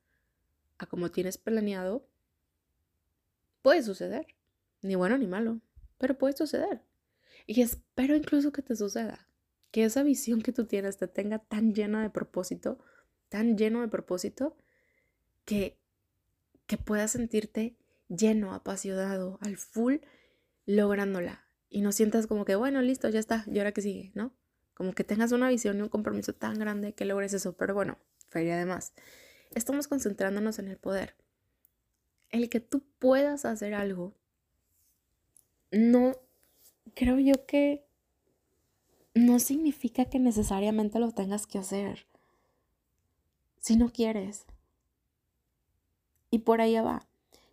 a 0.79 0.87
como 0.87 1.11
tienes 1.11 1.37
planeado, 1.37 2.07
puede 3.63 3.83
suceder. 3.83 4.27
Ni 4.83 4.95
bueno 4.95 5.19
ni 5.19 5.27
malo, 5.27 5.61
pero 5.99 6.17
puede 6.17 6.35
suceder. 6.35 6.83
Y 7.47 7.61
espero 7.61 8.17
incluso 8.17 8.53
que 8.53 8.63
te 8.63 8.75
suceda. 8.75 9.29
Que 9.71 9.85
esa 9.85 10.03
visión 10.03 10.41
que 10.41 10.53
tú 10.53 10.65
tienes 10.65 10.97
te 10.97 11.07
tenga 11.07 11.39
tan 11.39 11.75
llena 11.75 12.03
de 12.03 12.09
propósito, 12.09 12.79
tan 13.29 13.59
lleno 13.59 13.83
de 13.83 13.89
propósito, 13.89 14.57
que, 15.45 15.79
que 16.67 16.79
puedas 16.79 17.13
sentirte 17.13 17.77
lleno, 18.09 18.55
apasionado, 18.55 19.39
al 19.43 19.59
full, 19.59 19.97
lográndola. 20.65 21.45
Y 21.69 21.83
no 21.83 21.93
sientas 21.93 22.27
como 22.27 22.47
que, 22.47 22.57
bueno, 22.57 22.81
listo, 22.81 23.09
ya 23.11 23.21
está, 23.21 23.45
y 23.47 23.59
ahora 23.59 23.73
que 23.73 23.83
sigue, 23.83 24.11
¿no? 24.15 24.33
Como 24.81 24.95
que 24.95 25.05
tengas 25.05 25.31
una 25.33 25.51
visión 25.51 25.77
y 25.77 25.83
un 25.83 25.91
compromiso 25.91 26.33
tan 26.33 26.59
grande 26.59 26.95
que 26.95 27.05
logres 27.05 27.35
eso, 27.35 27.53
pero 27.53 27.75
bueno, 27.75 27.99
feria 28.31 28.55
además. 28.55 28.95
Estamos 29.55 29.89
concentrándonos 29.89 30.59
en 30.59 30.69
el 30.69 30.79
poder. 30.79 31.17
El 32.31 32.49
que 32.49 32.61
tú 32.61 32.83
puedas 32.99 33.45
hacer 33.45 33.75
algo, 33.75 34.15
no, 35.71 36.15
creo 36.95 37.19
yo 37.19 37.45
que 37.45 37.85
no 39.13 39.39
significa 39.39 40.07
que 40.07 40.19
necesariamente 40.19 40.99
lo 40.99 41.13
tengas 41.13 41.47
que 41.47 41.59
hacer. 41.59 42.07
Si 43.59 43.77
no 43.77 43.93
quieres. 43.93 44.47
Y 46.31 46.39
por 46.39 46.63
ahí 46.63 46.77
va. 46.77 47.07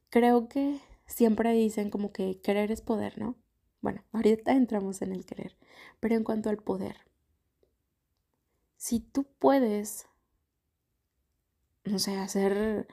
Creo 0.10 0.48
que 0.48 0.80
siempre 1.08 1.52
dicen 1.52 1.90
como 1.90 2.14
que 2.14 2.40
querer 2.40 2.72
es 2.72 2.80
poder, 2.80 3.20
¿no? 3.20 3.36
Bueno, 3.82 4.06
ahorita 4.14 4.54
entramos 4.54 5.02
en 5.02 5.12
el 5.12 5.26
querer. 5.26 5.58
Pero 6.00 6.16
en 6.16 6.24
cuanto 6.24 6.50
al 6.50 6.60
poder, 6.60 7.07
si 8.78 9.00
tú 9.00 9.26
puedes, 9.40 10.08
no 11.84 12.00
sé, 12.00 12.16
hacer 12.18 12.88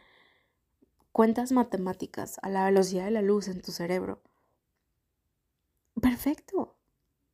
cuentas 1.13 1.53
matemáticas 1.53 2.39
a 2.43 2.49
la 2.49 2.65
velocidad 2.65 3.05
de 3.05 3.13
la 3.13 3.23
luz 3.23 3.49
en 3.49 3.63
tu 3.63 3.71
cerebro, 3.73 4.21
perfecto. 6.01 6.77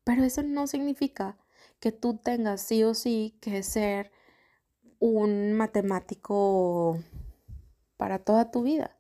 Pero 0.05 0.25
eso 0.25 0.43
no 0.43 0.67
significa 0.67 1.39
que 1.79 1.93
tú 1.93 2.19
tengas 2.19 2.61
sí 2.63 2.83
o 2.85 2.95
sí 2.95 3.39
que 3.41 3.63
ser 3.63 4.13
un 4.99 5.55
matemático 5.55 6.99
para 7.97 8.19
toda 8.19 8.51
tu 8.51 8.63
vida. 8.63 8.97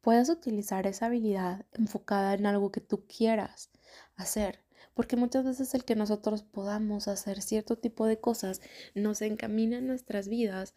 Puedes 0.00 0.28
utilizar 0.30 0.86
esa 0.86 1.06
habilidad 1.06 1.66
enfocada 1.72 2.34
en 2.34 2.46
algo 2.46 2.72
que 2.72 2.80
tú 2.80 3.06
quieras 3.06 3.70
hacer 4.16 4.60
porque 4.94 5.16
muchas 5.16 5.44
veces 5.44 5.74
el 5.74 5.84
que 5.84 5.96
nosotros 5.96 6.42
podamos 6.42 7.08
hacer 7.08 7.42
cierto 7.42 7.76
tipo 7.76 8.06
de 8.06 8.20
cosas 8.20 8.60
nos 8.94 9.22
encamina 9.22 9.78
en 9.78 9.86
nuestras 9.86 10.28
vidas 10.28 10.74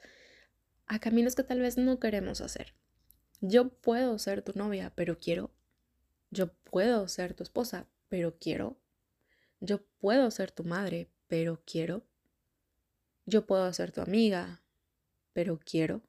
a 0.85 0.99
caminos 0.99 1.35
que 1.35 1.43
tal 1.43 1.59
vez 1.59 1.77
no 1.77 1.99
queremos 1.99 2.41
hacer. 2.41 2.73
Yo 3.41 3.69
puedo 3.69 4.17
ser 4.19 4.41
tu 4.41 4.53
novia, 4.55 4.91
pero 4.95 5.19
quiero. 5.19 5.51
Yo 6.31 6.53
puedo 6.63 7.07
ser 7.07 7.33
tu 7.33 7.43
esposa, 7.43 7.87
pero 8.09 8.37
quiero. 8.39 8.77
Yo 9.59 9.85
puedo 9.99 10.29
ser 10.31 10.51
tu 10.51 10.63
madre, 10.63 11.09
pero 11.27 11.61
quiero. 11.65 12.05
Yo 13.25 13.45
puedo 13.45 13.71
ser 13.73 13.91
tu 13.91 14.01
amiga, 14.01 14.63
pero 15.33 15.59
quiero. 15.59 16.01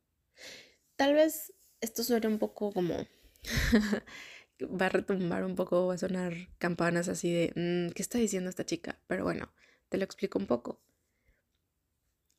Tal 0.96 1.14
vez 1.14 1.52
esto 1.80 2.02
suene 2.02 2.28
un 2.28 2.38
poco 2.38 2.72
como 2.72 2.94
va 4.66 4.86
a 4.86 4.90
retumbar 4.90 5.44
un 5.44 5.54
poco, 5.54 5.86
va 5.86 5.94
a 5.94 5.98
sonar 5.98 6.34
campanas 6.58 7.08
así 7.08 7.32
de, 7.32 7.52
mm, 7.54 7.92
¿qué 7.92 8.02
está 8.02 8.18
diciendo 8.18 8.50
esta 8.50 8.64
chica? 8.64 8.98
Pero 9.06 9.24
bueno, 9.24 9.52
te 9.88 9.98
lo 9.98 10.04
explico 10.04 10.38
un 10.38 10.46
poco. 10.46 10.80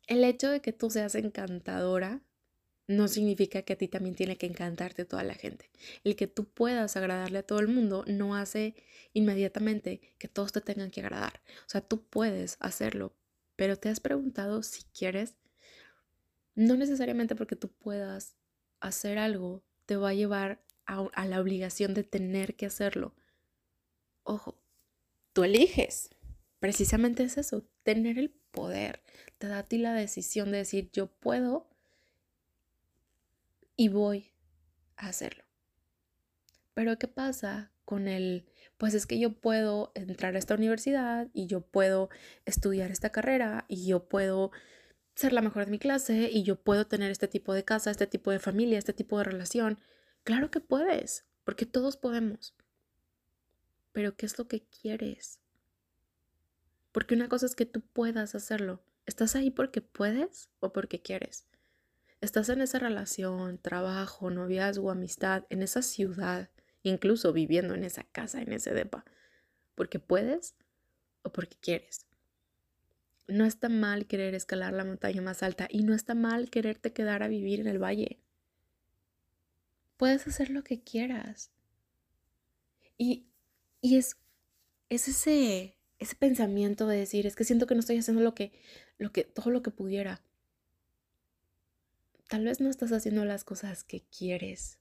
El 0.07 0.23
hecho 0.23 0.49
de 0.49 0.61
que 0.61 0.73
tú 0.73 0.89
seas 0.89 1.15
encantadora 1.15 2.21
no 2.87 3.07
significa 3.07 3.63
que 3.63 3.73
a 3.73 3.77
ti 3.77 3.87
también 3.87 4.15
tiene 4.15 4.37
que 4.37 4.45
encantarte 4.45 5.05
toda 5.05 5.23
la 5.23 5.33
gente. 5.33 5.71
El 6.03 6.15
que 6.15 6.27
tú 6.27 6.45
puedas 6.45 6.95
agradarle 6.97 7.39
a 7.39 7.43
todo 7.43 7.59
el 7.59 7.67
mundo 7.67 8.03
no 8.07 8.35
hace 8.35 8.75
inmediatamente 9.13 10.13
que 10.19 10.27
todos 10.27 10.51
te 10.51 10.61
tengan 10.61 10.91
que 10.91 11.01
agradar. 11.01 11.41
O 11.65 11.69
sea, 11.69 11.81
tú 11.81 12.03
puedes 12.03 12.57
hacerlo, 12.59 13.15
pero 13.55 13.77
te 13.77 13.89
has 13.89 13.99
preguntado 13.99 14.61
si 14.61 14.83
quieres. 14.97 15.35
No 16.53 16.75
necesariamente 16.75 17.35
porque 17.35 17.55
tú 17.55 17.69
puedas 17.69 18.35
hacer 18.79 19.17
algo 19.17 19.63
te 19.85 19.97
va 19.97 20.09
a 20.09 20.13
llevar 20.13 20.63
a, 20.85 21.25
la 21.25 21.39
obligación 21.39 21.93
de 21.93 22.03
tener 22.03 22.55
que 22.55 22.65
hacerlo. 22.65 23.13
Ojo, 24.23 24.57
tú 25.33 25.43
eliges. 25.43 26.09
Precisamente 26.59 27.23
es 27.23 27.37
eso, 27.37 27.67
tener 27.83 28.17
el 28.17 28.29
poder. 28.51 29.01
Te 29.37 29.47
da 29.47 29.59
a 29.59 29.63
ti 29.63 29.77
la 29.77 29.93
decisión 29.93 30.51
de 30.51 30.59
decir 30.59 30.89
yo 30.91 31.07
puedo 31.07 31.67
y 33.75 33.89
voy 33.89 34.31
a 34.97 35.07
hacerlo. 35.07 35.43
Pero 36.73 36.97
¿qué 36.97 37.07
pasa 37.07 37.71
con 37.83 38.07
el, 38.07 38.45
pues 38.77 38.93
es 38.93 39.05
que 39.05 39.19
yo 39.19 39.33
puedo 39.33 39.91
entrar 39.95 40.35
a 40.35 40.39
esta 40.39 40.55
universidad 40.55 41.27
y 41.33 41.47
yo 41.47 41.61
puedo 41.61 42.09
estudiar 42.45 42.91
esta 42.91 43.11
carrera 43.11 43.65
y 43.67 43.85
yo 43.85 44.07
puedo 44.07 44.51
ser 45.15 45.31
la 45.33 45.41
mejor 45.41 45.65
de 45.65 45.71
mi 45.71 45.79
clase 45.79 46.29
y 46.31 46.43
yo 46.43 46.57
puedo 46.57 46.87
tener 46.87 47.11
este 47.11 47.27
tipo 47.27 47.53
de 47.53 47.63
casa, 47.63 47.91
este 47.91 48.07
tipo 48.07 48.31
de 48.31 48.39
familia, 48.39 48.77
este 48.77 48.93
tipo 48.93 49.17
de 49.17 49.23
relación 49.23 49.79
Claro 50.25 50.49
que 50.49 50.59
puedes, 50.59 51.23
porque 51.43 51.67
todos 51.67 51.97
podemos. 51.97 52.55
Pero 53.91 54.17
¿qué 54.17 54.25
es 54.25 54.39
lo 54.39 54.47
que 54.47 54.63
quieres? 54.63 55.39
Porque 56.91 57.13
una 57.13 57.29
cosa 57.29 57.45
es 57.45 57.55
que 57.55 57.67
tú 57.67 57.81
puedas 57.81 58.33
hacerlo. 58.33 58.81
¿Estás 59.05 59.35
ahí 59.35 59.51
porque 59.51 59.81
puedes 59.81 60.49
o 60.61 60.73
porque 60.73 60.99
quieres? 60.99 61.45
Estás 62.21 62.49
en 62.49 62.61
esa 62.61 62.79
relación, 62.79 63.59
trabajo, 63.59 64.31
noviazgo, 64.31 64.89
amistad, 64.89 65.43
en 65.51 65.61
esa 65.61 65.83
ciudad, 65.83 66.49
incluso 66.81 67.31
viviendo 67.31 67.75
en 67.75 67.83
esa 67.83 68.03
casa, 68.05 68.41
en 68.41 68.51
ese 68.51 68.73
depa, 68.73 69.05
porque 69.75 69.99
puedes 69.99 70.55
o 71.21 71.31
porque 71.31 71.55
quieres. 71.61 72.07
No 73.27 73.45
está 73.45 73.69
mal 73.69 74.07
querer 74.07 74.33
escalar 74.33 74.73
la 74.73 74.85
montaña 74.85 75.21
más 75.21 75.43
alta 75.43 75.67
y 75.69 75.83
no 75.83 75.93
está 75.93 76.15
mal 76.15 76.49
quererte 76.49 76.93
quedar 76.93 77.21
a 77.21 77.27
vivir 77.27 77.59
en 77.59 77.67
el 77.67 77.77
valle. 77.77 78.24
Puedes 79.97 80.27
hacer 80.27 80.49
lo 80.49 80.63
que 80.63 80.81
quieras. 80.81 81.51
Y, 82.97 83.27
y 83.81 83.97
es, 83.97 84.17
es 84.89 85.07
ese, 85.07 85.77
ese 85.99 86.15
pensamiento 86.15 86.87
de 86.87 86.97
decir, 86.97 87.25
es 87.25 87.35
que 87.35 87.43
siento 87.43 87.67
que 87.67 87.75
no 87.75 87.79
estoy 87.79 87.97
haciendo 87.97 88.21
lo 88.21 88.35
que, 88.35 88.51
lo 88.97 89.11
que, 89.11 89.23
todo 89.23 89.49
lo 89.51 89.61
que 89.61 89.71
pudiera. 89.71 90.21
Tal 92.27 92.43
vez 92.43 92.59
no 92.59 92.69
estás 92.69 92.91
haciendo 92.91 93.23
las 93.25 93.43
cosas 93.43 93.83
que 93.83 94.01
quieres, 94.01 94.79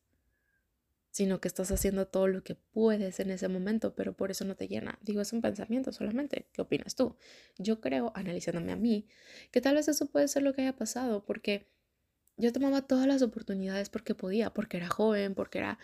sino 1.10 1.40
que 1.40 1.48
estás 1.48 1.70
haciendo 1.70 2.08
todo 2.08 2.26
lo 2.26 2.42
que 2.42 2.56
puedes 2.56 3.20
en 3.20 3.30
ese 3.30 3.48
momento, 3.48 3.94
pero 3.94 4.16
por 4.16 4.30
eso 4.30 4.44
no 4.44 4.56
te 4.56 4.66
llena. 4.66 4.98
Digo, 5.02 5.20
es 5.20 5.32
un 5.32 5.42
pensamiento 5.42 5.92
solamente. 5.92 6.48
¿Qué 6.52 6.62
opinas 6.62 6.96
tú? 6.96 7.16
Yo 7.58 7.80
creo, 7.80 8.10
analizándome 8.16 8.72
a 8.72 8.76
mí, 8.76 9.06
que 9.52 9.60
tal 9.60 9.76
vez 9.76 9.86
eso 9.86 10.06
puede 10.06 10.26
ser 10.26 10.42
lo 10.42 10.54
que 10.54 10.62
haya 10.62 10.74
pasado, 10.74 11.24
porque 11.24 11.68
yo 12.36 12.52
tomaba 12.52 12.82
todas 12.82 13.06
las 13.06 13.22
oportunidades 13.22 13.88
porque 13.90 14.14
podía, 14.14 14.52
porque 14.52 14.76
era 14.78 14.88
joven, 14.88 15.34
porque 15.34 15.58
era, 15.58 15.78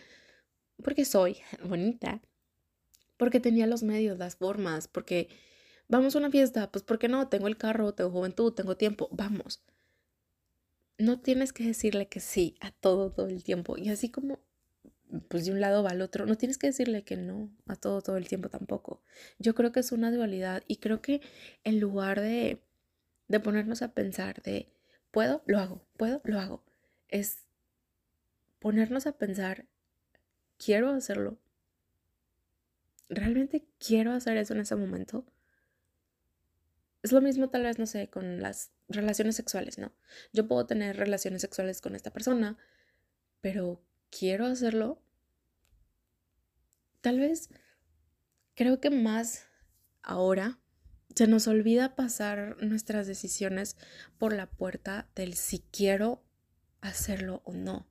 porque 0.82 1.04
soy 1.04 1.38
bonita, 1.64 2.20
porque 3.16 3.40
tenía 3.40 3.66
los 3.66 3.82
medios, 3.82 4.18
las 4.18 4.36
formas, 4.36 4.88
porque 4.88 5.28
vamos 5.88 6.14
a 6.14 6.18
una 6.18 6.30
fiesta, 6.30 6.70
pues 6.70 6.84
porque 6.84 7.08
no, 7.08 7.28
tengo 7.28 7.48
el 7.48 7.56
carro, 7.56 7.94
tengo 7.94 8.10
juventud, 8.10 8.52
tengo 8.52 8.76
tiempo, 8.76 9.08
vamos. 9.12 9.62
No 10.98 11.20
tienes 11.20 11.52
que 11.52 11.64
decirle 11.64 12.08
que 12.08 12.20
sí 12.20 12.56
a 12.60 12.72
todo 12.72 13.10
todo 13.10 13.28
el 13.28 13.42
tiempo. 13.42 13.78
Y 13.78 13.88
así 13.88 14.10
como 14.10 14.38
pues 15.28 15.46
de 15.46 15.52
un 15.52 15.60
lado 15.60 15.82
va 15.82 15.90
al 15.90 16.02
otro. 16.02 16.26
No 16.26 16.36
tienes 16.36 16.58
que 16.58 16.68
decirle 16.68 17.02
que 17.04 17.16
no 17.16 17.50
a 17.66 17.76
todo 17.76 18.00
todo 18.02 18.16
el 18.16 18.28
tiempo 18.28 18.48
tampoco. 18.48 19.02
Yo 19.38 19.54
creo 19.54 19.72
que 19.72 19.80
es 19.80 19.92
una 19.92 20.10
dualidad 20.12 20.62
y 20.66 20.76
creo 20.76 21.00
que 21.02 21.20
en 21.64 21.80
lugar 21.80 22.20
de, 22.20 22.62
de 23.28 23.40
ponernos 23.40 23.82
a 23.82 23.92
pensar 23.92 24.42
de, 24.42 24.68
puedo, 25.10 25.42
lo 25.46 25.58
hago, 25.58 25.84
puedo, 25.96 26.20
lo 26.24 26.38
hago, 26.38 26.64
es 27.08 27.46
ponernos 28.58 29.06
a 29.06 29.12
pensar, 29.12 29.66
quiero 30.58 30.90
hacerlo. 30.90 31.38
¿Realmente 33.08 33.64
quiero 33.84 34.12
hacer 34.12 34.36
eso 34.36 34.54
en 34.54 34.60
ese 34.60 34.76
momento? 34.76 35.24
Es 37.02 37.12
lo 37.12 37.20
mismo 37.20 37.48
tal 37.48 37.64
vez, 37.64 37.78
no 37.78 37.86
sé, 37.86 38.08
con 38.08 38.40
las 38.40 38.70
relaciones 38.88 39.34
sexuales, 39.34 39.78
¿no? 39.78 39.92
Yo 40.32 40.46
puedo 40.46 40.66
tener 40.66 40.96
relaciones 40.96 41.40
sexuales 41.40 41.80
con 41.80 41.96
esta 41.96 42.12
persona, 42.12 42.58
pero 43.40 43.82
quiero 44.10 44.46
hacerlo. 44.46 45.02
Tal 47.00 47.18
vez 47.18 47.48
creo 48.54 48.80
que 48.80 48.90
más 48.90 49.46
ahora 50.02 50.59
se 51.14 51.26
nos 51.26 51.46
olvida 51.48 51.94
pasar 51.96 52.56
nuestras 52.62 53.06
decisiones 53.06 53.76
por 54.18 54.32
la 54.32 54.46
puerta 54.46 55.08
del 55.14 55.34
si 55.34 55.60
quiero 55.70 56.22
hacerlo 56.80 57.42
o 57.44 57.52
no. 57.52 57.86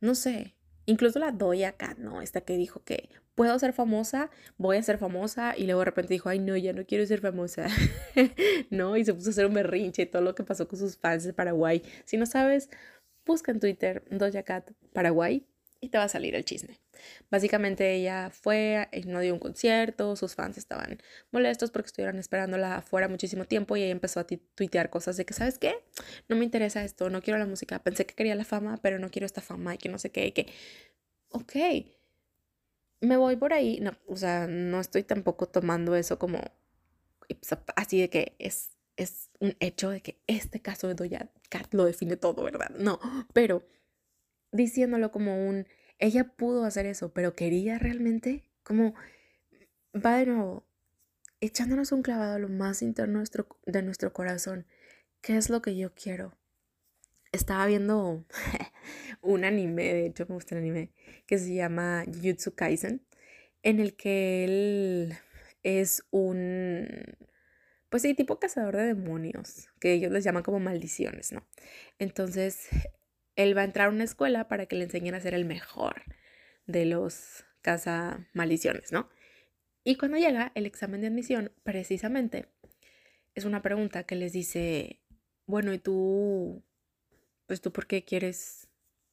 No 0.00 0.14
sé, 0.14 0.56
incluso 0.86 1.18
la 1.18 1.32
doy 1.32 1.64
acá, 1.64 1.94
¿no? 1.98 2.22
Esta 2.22 2.40
que 2.42 2.56
dijo 2.56 2.82
que 2.84 3.08
puedo 3.34 3.58
ser 3.58 3.72
famosa, 3.72 4.30
voy 4.58 4.76
a 4.76 4.82
ser 4.82 4.98
famosa 4.98 5.54
y 5.56 5.64
luego 5.64 5.80
de 5.80 5.86
repente 5.86 6.14
dijo, 6.14 6.28
ay 6.28 6.38
no, 6.38 6.56
ya 6.56 6.72
no 6.72 6.84
quiero 6.84 7.06
ser 7.06 7.20
famosa, 7.20 7.68
¿no? 8.70 8.96
Y 8.96 9.04
se 9.04 9.14
puso 9.14 9.30
a 9.30 9.32
hacer 9.32 9.46
un 9.46 9.54
berrinche 9.54 10.02
y 10.02 10.06
todo 10.06 10.22
lo 10.22 10.34
que 10.34 10.44
pasó 10.44 10.68
con 10.68 10.78
sus 10.78 10.96
fans 10.96 11.24
de 11.24 11.32
Paraguay. 11.32 11.82
Si 12.04 12.16
no 12.16 12.26
sabes, 12.26 12.68
busca 13.24 13.52
en 13.52 13.60
Twitter 13.60 14.04
Doja 14.10 14.42
Cat 14.42 14.72
Paraguay 14.92 15.46
y 15.82 15.88
te 15.88 15.98
va 15.98 16.04
a 16.04 16.08
salir 16.08 16.36
el 16.36 16.44
chisme. 16.44 16.78
Básicamente 17.28 17.92
ella 17.92 18.30
fue, 18.30 18.88
eh, 18.92 19.04
no 19.04 19.18
dio 19.18 19.34
un 19.34 19.40
concierto, 19.40 20.14
sus 20.14 20.36
fans 20.36 20.56
estaban 20.56 21.02
molestos 21.32 21.72
porque 21.72 21.88
estuvieron 21.88 22.20
esperándola 22.20 22.76
afuera 22.76 23.08
muchísimo 23.08 23.44
tiempo 23.46 23.76
y 23.76 23.82
ella 23.82 23.90
empezó 23.90 24.20
a 24.20 24.24
tuitear 24.24 24.90
cosas 24.90 25.16
de 25.16 25.24
que, 25.24 25.34
¿sabes 25.34 25.58
qué? 25.58 25.74
No 26.28 26.36
me 26.36 26.44
interesa 26.44 26.84
esto, 26.84 27.10
no 27.10 27.20
quiero 27.20 27.38
la 27.38 27.46
música, 27.46 27.80
pensé 27.80 28.06
que 28.06 28.14
quería 28.14 28.36
la 28.36 28.44
fama, 28.44 28.78
pero 28.80 29.00
no 29.00 29.10
quiero 29.10 29.26
esta 29.26 29.40
fama 29.40 29.74
y 29.74 29.78
que 29.78 29.88
no 29.88 29.98
sé 29.98 30.10
qué, 30.10 30.28
y 30.28 30.32
que, 30.32 30.46
ok, 31.30 31.52
me 33.00 33.16
voy 33.16 33.34
por 33.34 33.52
ahí, 33.52 33.80
no, 33.80 33.98
o 34.06 34.16
sea, 34.16 34.46
no 34.46 34.80
estoy 34.80 35.02
tampoco 35.02 35.48
tomando 35.48 35.96
eso 35.96 36.16
como 36.18 36.40
así 37.74 38.00
de 38.00 38.08
que 38.08 38.36
es, 38.38 38.70
es 38.96 39.30
un 39.40 39.56
hecho 39.58 39.90
de 39.90 40.00
que 40.00 40.20
este 40.28 40.60
caso 40.60 40.86
de 40.86 40.94
Doja 40.94 41.28
Cat 41.48 41.74
lo 41.74 41.84
define 41.84 42.16
todo, 42.16 42.44
¿verdad? 42.44 42.70
No, 42.78 43.00
pero 43.32 43.66
diciéndolo 44.52 45.10
como 45.10 45.48
un, 45.48 45.66
ella 45.98 46.24
pudo 46.24 46.64
hacer 46.64 46.86
eso, 46.86 47.12
pero 47.12 47.34
quería 47.34 47.78
realmente, 47.78 48.44
como, 48.62 48.94
va 49.94 50.18
de 50.18 50.26
nuevo, 50.26 50.64
echándonos 51.40 51.92
un 51.92 52.02
clavado 52.02 52.36
a 52.36 52.38
lo 52.38 52.48
más 52.48 52.82
interno 52.82 53.18
nuestro, 53.18 53.46
de 53.66 53.82
nuestro 53.82 54.12
corazón, 54.12 54.66
¿qué 55.20 55.36
es 55.36 55.50
lo 55.50 55.62
que 55.62 55.76
yo 55.76 55.94
quiero? 55.94 56.36
Estaba 57.32 57.66
viendo 57.66 58.24
un 59.22 59.44
anime, 59.44 59.84
de 59.84 60.06
hecho 60.06 60.26
me 60.28 60.34
gusta 60.34 60.54
el 60.54 60.60
anime, 60.60 60.90
que 61.26 61.38
se 61.38 61.54
llama 61.54 62.04
Jujutsu 62.06 62.54
Kaisen, 62.54 63.02
en 63.62 63.80
el 63.80 63.94
que 63.94 64.44
él 64.44 65.16
es 65.62 66.04
un, 66.10 66.88
pues 67.88 68.02
sí, 68.02 68.14
tipo 68.14 68.38
cazador 68.38 68.76
de 68.76 68.86
demonios, 68.86 69.68
que 69.80 69.92
ellos 69.92 70.12
les 70.12 70.24
llaman 70.24 70.42
como 70.42 70.60
maldiciones, 70.60 71.32
¿no? 71.32 71.46
Entonces, 71.98 72.68
él 73.36 73.56
va 73.56 73.62
a 73.62 73.64
entrar 73.64 73.88
a 73.88 73.90
una 73.90 74.04
escuela 74.04 74.48
para 74.48 74.66
que 74.66 74.76
le 74.76 74.84
enseñen 74.84 75.14
a 75.14 75.20
ser 75.20 75.34
el 75.34 75.44
mejor 75.44 76.02
de 76.66 76.84
los 76.84 77.44
caza 77.60 78.26
maldiciones, 78.32 78.92
¿no? 78.92 79.08
Y 79.84 79.96
cuando 79.96 80.18
llega 80.18 80.52
el 80.54 80.66
examen 80.66 81.00
de 81.00 81.08
admisión, 81.08 81.52
precisamente, 81.64 82.46
es 83.34 83.44
una 83.44 83.62
pregunta 83.62 84.04
que 84.04 84.16
les 84.16 84.32
dice, 84.32 85.00
bueno, 85.46 85.72
¿y 85.72 85.78
tú 85.78 86.62
pues 87.52 87.60
tú 87.60 87.70
por 87.70 87.86
qué 87.86 88.02
quieres 88.02 88.68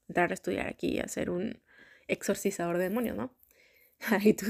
entrar 0.07 0.31
a 0.31 0.33
estudiar 0.33 0.67
aquí 0.67 0.93
y 0.93 0.99
hacer 0.99 1.29
un 1.29 1.61
exorcizador 2.07 2.77
de 2.77 2.83
demonios, 2.83 3.17
¿no? 3.17 3.35
y 4.23 4.33
tú 4.33 4.45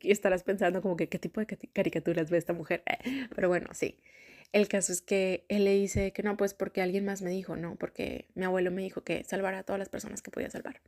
estarás 0.00 0.42
pensando 0.42 0.80
como 0.80 0.96
que 0.96 1.10
qué 1.10 1.18
tipo 1.18 1.40
de 1.40 1.46
caricaturas 1.46 2.30
ve 2.30 2.38
esta 2.38 2.54
mujer. 2.54 2.82
Pero 3.34 3.48
bueno, 3.48 3.68
sí. 3.74 4.00
El 4.56 4.68
caso 4.68 4.90
es 4.90 5.02
que 5.02 5.44
él 5.50 5.64
le 5.64 5.74
dice 5.74 6.14
que 6.14 6.22
no, 6.22 6.38
pues 6.38 6.54
porque 6.54 6.80
alguien 6.80 7.04
más 7.04 7.20
me 7.20 7.28
dijo, 7.28 7.56
no, 7.56 7.76
porque 7.76 8.24
mi 8.34 8.46
abuelo 8.46 8.70
me 8.70 8.80
dijo 8.80 9.04
que 9.04 9.22
salvara 9.22 9.58
a 9.58 9.62
todas 9.64 9.78
las 9.78 9.90
personas 9.90 10.22
que 10.22 10.30
podía 10.30 10.48
salvar. 10.48 10.80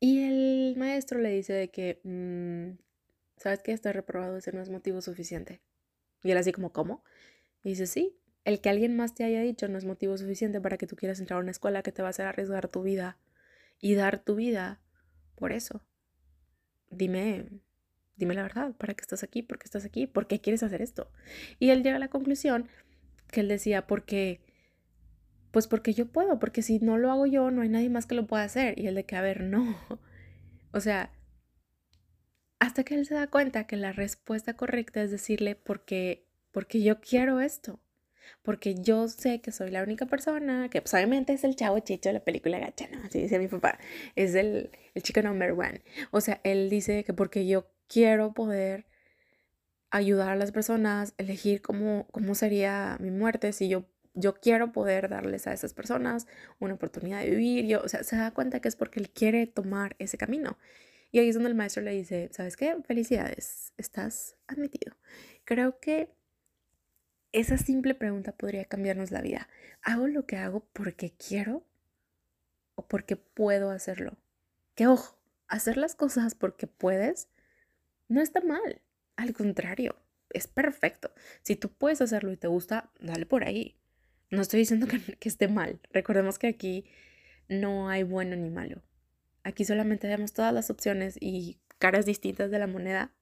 Y 0.00 0.24
el 0.24 0.74
maestro 0.76 1.20
le 1.20 1.30
dice 1.30 1.52
de 1.52 1.70
que, 1.70 2.00
mm, 2.02 2.82
¿sabes 3.36 3.62
qué? 3.62 3.70
Está 3.70 3.92
reprobado, 3.92 4.38
ese 4.38 4.50
no 4.50 4.60
es 4.60 4.70
motivo 4.70 5.00
suficiente. 5.02 5.60
Y 6.24 6.32
él 6.32 6.38
así 6.38 6.50
como, 6.50 6.72
¿cómo? 6.72 7.04
Y 7.62 7.68
dice, 7.68 7.86
sí, 7.86 8.18
el 8.44 8.60
que 8.60 8.68
alguien 8.68 8.96
más 8.96 9.14
te 9.14 9.22
haya 9.22 9.40
dicho 9.40 9.68
no 9.68 9.78
es 9.78 9.84
motivo 9.84 10.18
suficiente 10.18 10.60
para 10.60 10.78
que 10.78 10.88
tú 10.88 10.96
quieras 10.96 11.20
entrar 11.20 11.38
a 11.38 11.42
una 11.42 11.52
escuela 11.52 11.84
que 11.84 11.92
te 11.92 12.02
va 12.02 12.08
a 12.08 12.10
hacer 12.10 12.26
arriesgar 12.26 12.66
tu 12.66 12.82
vida 12.82 13.18
y 13.80 13.94
dar 13.94 14.18
tu 14.18 14.34
vida 14.34 14.80
por 15.36 15.52
eso. 15.52 15.80
Dime, 16.90 17.46
dime 18.16 18.34
la 18.34 18.42
verdad, 18.42 18.72
¿para 18.76 18.94
qué 18.94 19.02
estás 19.02 19.22
aquí? 19.22 19.42
¿Por 19.42 19.58
qué 19.58 19.64
estás 19.64 19.84
aquí? 19.84 20.06
¿Por 20.06 20.26
qué 20.26 20.40
quieres 20.40 20.62
hacer 20.62 20.82
esto? 20.82 21.10
Y 21.58 21.70
él 21.70 21.82
llega 21.82 21.96
a 21.96 22.00
la 22.00 22.08
conclusión 22.08 22.68
que 23.30 23.40
él 23.40 23.48
decía, 23.48 23.86
porque, 23.86 24.40
pues 25.50 25.66
porque 25.66 25.94
yo 25.94 26.06
puedo, 26.06 26.38
porque 26.38 26.62
si 26.62 26.78
no 26.78 26.98
lo 26.98 27.10
hago 27.10 27.26
yo, 27.26 27.50
no 27.50 27.62
hay 27.62 27.68
nadie 27.68 27.90
más 27.90 28.06
que 28.06 28.14
lo 28.14 28.26
pueda 28.26 28.44
hacer. 28.44 28.78
Y 28.78 28.86
él 28.86 28.94
de 28.94 29.04
que, 29.04 29.16
a 29.16 29.22
ver, 29.22 29.42
no. 29.42 29.76
O 30.74 30.80
sea, 30.80 31.12
hasta 32.58 32.82
que 32.82 32.94
él 32.94 33.04
se 33.04 33.12
da 33.12 33.26
cuenta 33.26 33.66
que 33.66 33.76
la 33.76 33.92
respuesta 33.92 34.54
correcta 34.56 35.02
es 35.02 35.10
decirle, 35.10 35.54
porque, 35.54 36.26
porque 36.50 36.82
yo 36.82 36.98
quiero 37.02 37.40
esto 37.40 37.78
porque 38.42 38.74
yo 38.74 39.08
sé 39.08 39.40
que 39.40 39.52
soy 39.52 39.70
la 39.70 39.82
única 39.82 40.06
persona, 40.06 40.68
que 40.68 40.80
pues 40.80 40.94
obviamente 40.94 41.32
es 41.32 41.44
el 41.44 41.56
chavo 41.56 41.78
chicho 41.80 42.08
de 42.08 42.14
la 42.14 42.24
película 42.24 42.58
gacha, 42.58 42.88
¿no? 42.90 43.02
Así 43.04 43.20
dice 43.20 43.38
mi 43.38 43.48
papá, 43.48 43.78
es 44.16 44.34
el, 44.34 44.70
el 44.94 45.02
chico 45.02 45.22
number 45.22 45.52
one. 45.52 45.82
O 46.10 46.20
sea, 46.20 46.40
él 46.44 46.68
dice 46.70 47.04
que 47.04 47.12
porque 47.12 47.46
yo 47.46 47.66
quiero 47.92 48.32
poder 48.32 48.86
ayudar 49.90 50.30
a 50.30 50.36
las 50.36 50.52
personas, 50.52 51.12
elegir 51.18 51.60
cómo, 51.60 52.08
cómo 52.10 52.34
sería 52.34 52.96
mi 52.98 53.10
muerte, 53.10 53.52
si 53.52 53.68
yo, 53.68 53.84
yo 54.14 54.34
quiero 54.34 54.72
poder 54.72 55.10
darles 55.10 55.46
a 55.46 55.52
esas 55.52 55.74
personas 55.74 56.26
una 56.58 56.74
oportunidad 56.74 57.20
de 57.20 57.30
vivir, 57.30 57.66
yo, 57.66 57.82
o 57.82 57.88
sea, 57.88 58.02
se 58.02 58.16
da 58.16 58.30
cuenta 58.30 58.60
que 58.60 58.68
es 58.68 58.76
porque 58.76 59.00
él 59.00 59.10
quiere 59.10 59.46
tomar 59.46 59.96
ese 59.98 60.16
camino. 60.16 60.56
Y 61.10 61.18
ahí 61.18 61.28
es 61.28 61.34
donde 61.34 61.50
el 61.50 61.54
maestro 61.54 61.82
le 61.82 61.92
dice, 61.92 62.30
¿sabes 62.32 62.56
qué? 62.56 62.74
Felicidades, 62.86 63.74
estás 63.76 64.36
admitido. 64.46 64.96
Creo 65.44 65.78
que 65.78 66.10
esa 67.32 67.58
simple 67.58 67.94
pregunta 67.94 68.32
podría 68.32 68.64
cambiarnos 68.64 69.10
la 69.10 69.20
vida. 69.20 69.48
¿Hago 69.82 70.06
lo 70.06 70.24
que 70.24 70.38
hago 70.38 70.66
porque 70.72 71.12
quiero 71.12 71.66
o 72.76 72.88
porque 72.88 73.16
puedo 73.16 73.70
hacerlo? 73.70 74.16
Que 74.74 74.86
ojo, 74.86 75.18
hacer 75.48 75.76
las 75.76 75.94
cosas 75.94 76.34
porque 76.34 76.66
puedes 76.66 77.28
no 78.08 78.20
está 78.20 78.40
mal. 78.40 78.82
Al 79.16 79.32
contrario, 79.32 79.96
es 80.30 80.46
perfecto. 80.46 81.12
Si 81.42 81.56
tú 81.56 81.70
puedes 81.70 82.00
hacerlo 82.00 82.32
y 82.32 82.36
te 82.36 82.48
gusta, 82.48 82.90
dale 83.00 83.26
por 83.26 83.44
ahí. 83.44 83.76
No 84.30 84.42
estoy 84.42 84.60
diciendo 84.60 84.86
que, 84.86 84.98
que 85.18 85.28
esté 85.28 85.48
mal. 85.48 85.80
Recordemos 85.92 86.38
que 86.38 86.48
aquí 86.48 86.86
no 87.48 87.88
hay 87.88 88.02
bueno 88.02 88.36
ni 88.36 88.50
malo. 88.50 88.82
Aquí 89.44 89.64
solamente 89.64 90.06
vemos 90.06 90.32
todas 90.32 90.54
las 90.54 90.70
opciones 90.70 91.16
y 91.20 91.58
caras 91.78 92.06
distintas 92.06 92.50
de 92.50 92.58
la 92.58 92.66
moneda 92.66 93.12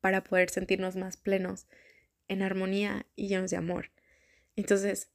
para 0.00 0.22
poder 0.22 0.50
sentirnos 0.50 0.96
más 0.96 1.16
plenos 1.16 1.66
en 2.28 2.42
armonía 2.42 3.06
y 3.16 3.28
llenos 3.28 3.50
de 3.50 3.56
amor. 3.56 3.90
Entonces, 4.56 5.10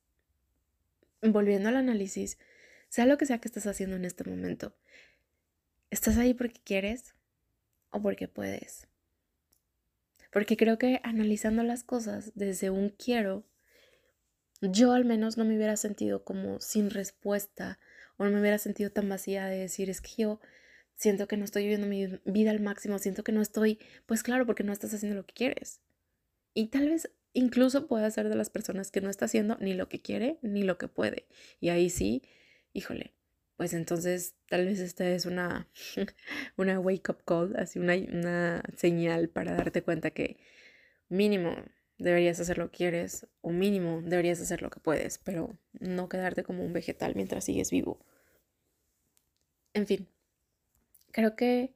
volviendo 1.21 1.69
al 1.69 1.77
análisis, 1.77 2.37
sea 2.89 3.05
lo 3.05 3.17
que 3.17 3.25
sea 3.25 3.39
que 3.39 3.47
estés 3.47 3.67
haciendo 3.67 3.95
en 3.95 4.05
este 4.05 4.23
momento, 4.23 4.75
¿estás 5.91 6.17
ahí 6.17 6.33
porque 6.33 6.59
quieres 6.63 7.15
o 7.91 8.01
porque 8.01 8.27
puedes? 8.27 8.88
Porque 10.31 10.57
creo 10.57 10.77
que 10.77 10.99
analizando 11.03 11.63
las 11.63 11.83
cosas 11.83 12.31
desde 12.35 12.69
un 12.69 12.89
quiero, 12.89 13.45
yo 14.61 14.91
al 14.91 15.05
menos 15.05 15.37
no 15.37 15.45
me 15.45 15.55
hubiera 15.55 15.77
sentido 15.77 16.23
como 16.23 16.59
sin 16.59 16.89
respuesta 16.89 17.79
o 18.17 18.25
no 18.25 18.31
me 18.31 18.39
hubiera 18.41 18.57
sentido 18.57 18.91
tan 18.91 19.07
vacía 19.09 19.45
de 19.47 19.57
decir, 19.57 19.89
es 19.89 20.01
que 20.01 20.11
yo 20.17 20.39
siento 20.95 21.27
que 21.27 21.37
no 21.37 21.45
estoy 21.45 21.63
viviendo 21.63 21.87
mi 21.87 22.19
vida 22.25 22.51
al 22.51 22.59
máximo, 22.59 22.99
siento 22.99 23.23
que 23.23 23.31
no 23.31 23.41
estoy, 23.41 23.79
pues 24.05 24.21
claro, 24.21 24.45
porque 24.45 24.63
no 24.63 24.73
estás 24.73 24.93
haciendo 24.93 25.15
lo 25.15 25.25
que 25.25 25.33
quieres. 25.33 25.79
Y 26.53 26.67
tal 26.67 26.89
vez 26.89 27.09
incluso 27.33 27.87
pueda 27.87 28.11
ser 28.11 28.27
de 28.27 28.35
las 28.35 28.49
personas 28.49 28.91
que 28.91 29.01
no 29.01 29.09
está 29.09 29.25
haciendo 29.25 29.57
ni 29.61 29.73
lo 29.73 29.87
que 29.87 30.01
quiere 30.01 30.37
ni 30.41 30.63
lo 30.63 30.77
que 30.77 30.89
puede. 30.89 31.27
Y 31.61 31.69
ahí 31.69 31.89
sí, 31.89 32.23
híjole, 32.73 33.13
pues 33.59 33.73
entonces 33.73 34.35
tal 34.47 34.65
vez 34.65 34.79
esta 34.79 35.05
es 35.09 35.25
una, 35.25 35.67
una 36.55 36.79
wake 36.79 37.09
up 37.09 37.25
call, 37.25 37.57
así 37.57 37.77
una, 37.77 37.93
una 37.93 38.63
señal 38.77 39.27
para 39.27 39.53
darte 39.53 39.81
cuenta 39.81 40.11
que 40.11 40.37
mínimo 41.09 41.53
deberías 41.97 42.39
hacer 42.39 42.57
lo 42.57 42.71
que 42.71 42.77
quieres 42.77 43.27
o 43.41 43.49
mínimo 43.49 44.01
deberías 44.01 44.39
hacer 44.39 44.61
lo 44.61 44.69
que 44.69 44.79
puedes, 44.79 45.17
pero 45.17 45.57
no 45.73 46.07
quedarte 46.07 46.41
como 46.43 46.63
un 46.63 46.71
vegetal 46.71 47.15
mientras 47.15 47.43
sigues 47.43 47.69
vivo. 47.69 47.99
En 49.73 49.85
fin, 49.85 50.07
creo 51.11 51.35
que 51.35 51.73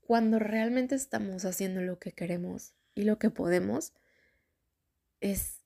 cuando 0.00 0.38
realmente 0.38 0.94
estamos 0.94 1.44
haciendo 1.44 1.80
lo 1.80 1.98
que 1.98 2.12
queremos 2.12 2.72
y 2.94 3.02
lo 3.02 3.18
que 3.18 3.30
podemos, 3.30 3.94
es 5.18 5.64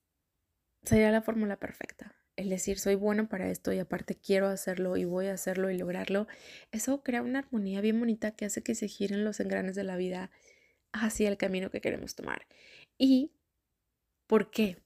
sería 0.84 1.10
la 1.10 1.20
fórmula 1.20 1.58
perfecta. 1.58 2.14
El 2.40 2.48
decir, 2.48 2.78
soy 2.78 2.94
bueno 2.94 3.28
para 3.28 3.50
esto 3.50 3.70
y 3.70 3.78
aparte 3.78 4.14
quiero 4.14 4.46
hacerlo 4.46 4.96
y 4.96 5.04
voy 5.04 5.26
a 5.26 5.34
hacerlo 5.34 5.70
y 5.70 5.76
lograrlo, 5.76 6.26
eso 6.72 7.02
crea 7.02 7.20
una 7.20 7.40
armonía 7.40 7.82
bien 7.82 8.00
bonita 8.00 8.30
que 8.30 8.46
hace 8.46 8.62
que 8.62 8.74
se 8.74 8.88
giren 8.88 9.24
los 9.24 9.40
engranes 9.40 9.76
de 9.76 9.84
la 9.84 9.98
vida 9.98 10.30
hacia 10.90 11.28
el 11.28 11.36
camino 11.36 11.70
que 11.70 11.82
queremos 11.82 12.14
tomar. 12.14 12.46
¿Y 12.96 13.30
por 14.26 14.50
qué? 14.50 14.78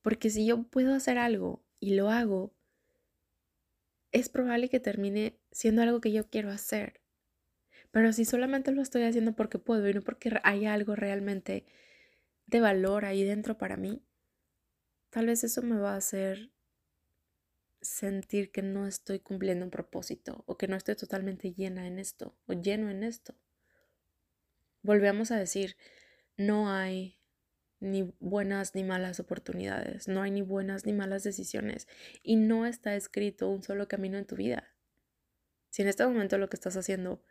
Porque 0.00 0.30
si 0.30 0.46
yo 0.46 0.62
puedo 0.62 0.94
hacer 0.94 1.18
algo 1.18 1.64
y 1.80 1.96
lo 1.96 2.08
hago, 2.08 2.54
es 4.12 4.28
probable 4.28 4.68
que 4.68 4.78
termine 4.78 5.36
siendo 5.50 5.82
algo 5.82 6.00
que 6.00 6.12
yo 6.12 6.30
quiero 6.30 6.52
hacer. 6.52 7.00
Pero 7.90 8.12
si 8.12 8.24
solamente 8.24 8.70
lo 8.70 8.80
estoy 8.80 9.02
haciendo 9.02 9.32
porque 9.32 9.58
puedo 9.58 9.88
y 9.88 9.94
no 9.94 10.02
porque 10.02 10.38
hay 10.44 10.66
algo 10.66 10.94
realmente 10.94 11.64
de 12.46 12.60
valor 12.60 13.06
ahí 13.06 13.24
dentro 13.24 13.58
para 13.58 13.76
mí, 13.76 14.04
tal 15.10 15.26
vez 15.26 15.42
eso 15.42 15.62
me 15.62 15.78
va 15.78 15.94
a 15.94 15.96
hacer 15.96 16.52
sentir 17.82 18.52
que 18.52 18.62
no 18.62 18.86
estoy 18.86 19.18
cumpliendo 19.18 19.64
un 19.64 19.70
propósito 19.70 20.44
o 20.46 20.56
que 20.56 20.68
no 20.68 20.76
estoy 20.76 20.94
totalmente 20.94 21.52
llena 21.52 21.86
en 21.86 21.98
esto 21.98 22.34
o 22.46 22.52
lleno 22.52 22.88
en 22.90 23.02
esto. 23.02 23.34
Volvemos 24.82 25.30
a 25.30 25.36
decir, 25.36 25.76
no 26.36 26.70
hay 26.70 27.18
ni 27.80 28.14
buenas 28.20 28.74
ni 28.76 28.84
malas 28.84 29.18
oportunidades, 29.18 30.06
no 30.06 30.22
hay 30.22 30.30
ni 30.30 30.42
buenas 30.42 30.86
ni 30.86 30.92
malas 30.92 31.24
decisiones 31.24 31.88
y 32.22 32.36
no 32.36 32.66
está 32.66 32.94
escrito 32.94 33.48
un 33.48 33.64
solo 33.64 33.88
camino 33.88 34.16
en 34.16 34.26
tu 34.26 34.36
vida. 34.36 34.72
Si 35.70 35.82
en 35.82 35.88
este 35.88 36.06
momento 36.06 36.38
lo 36.38 36.48
que 36.48 36.56
estás 36.56 36.76
haciendo 36.76 37.22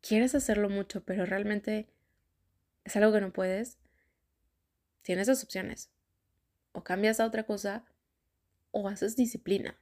quieres 0.00 0.34
hacerlo 0.36 0.68
mucho, 0.68 1.04
pero 1.04 1.26
realmente 1.26 1.88
es 2.84 2.94
algo 2.96 3.12
que 3.12 3.20
no 3.20 3.32
puedes, 3.32 3.78
tienes 5.02 5.26
dos 5.26 5.42
opciones. 5.42 5.90
O 6.72 6.84
cambias 6.84 7.18
a 7.18 7.26
otra 7.26 7.44
cosa 7.44 7.84
o 8.70 8.88
haces 8.88 9.16
disciplina 9.16 9.80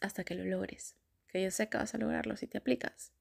hasta 0.00 0.24
que 0.24 0.34
lo 0.34 0.44
logres. 0.44 0.96
Que 1.28 1.42
yo 1.42 1.50
sé 1.50 1.68
que 1.68 1.78
vas 1.78 1.94
a 1.94 1.98
lograrlo 1.98 2.36
si 2.36 2.46
te 2.46 2.58
aplicas. 2.58 3.12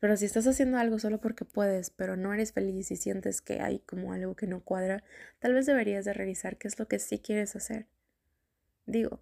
Pero 0.00 0.16
si 0.16 0.26
estás 0.26 0.46
haciendo 0.46 0.78
algo 0.78 0.98
solo 0.98 1.20
porque 1.20 1.44
puedes, 1.44 1.90
pero 1.90 2.16
no 2.16 2.32
eres 2.32 2.52
feliz 2.52 2.90
y 2.90 2.96
sientes 2.96 3.40
que 3.40 3.60
hay 3.60 3.80
como 3.80 4.12
algo 4.12 4.36
que 4.36 4.46
no 4.46 4.62
cuadra, 4.62 5.02
tal 5.40 5.54
vez 5.54 5.66
deberías 5.66 6.04
de 6.04 6.12
revisar 6.12 6.56
qué 6.56 6.68
es 6.68 6.78
lo 6.78 6.86
que 6.86 7.00
sí 7.00 7.18
quieres 7.18 7.56
hacer. 7.56 7.88
Digo, 8.86 9.20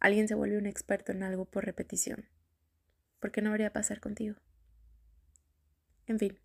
alguien 0.00 0.26
se 0.26 0.34
vuelve 0.34 0.56
un 0.56 0.66
experto 0.66 1.12
en 1.12 1.22
algo 1.22 1.44
por 1.44 1.66
repetición. 1.66 2.28
¿Por 3.20 3.30
qué 3.30 3.42
no 3.42 3.50
debería 3.50 3.72
pasar 3.72 4.00
contigo? 4.00 4.36
En 6.06 6.18
fin, 6.18 6.38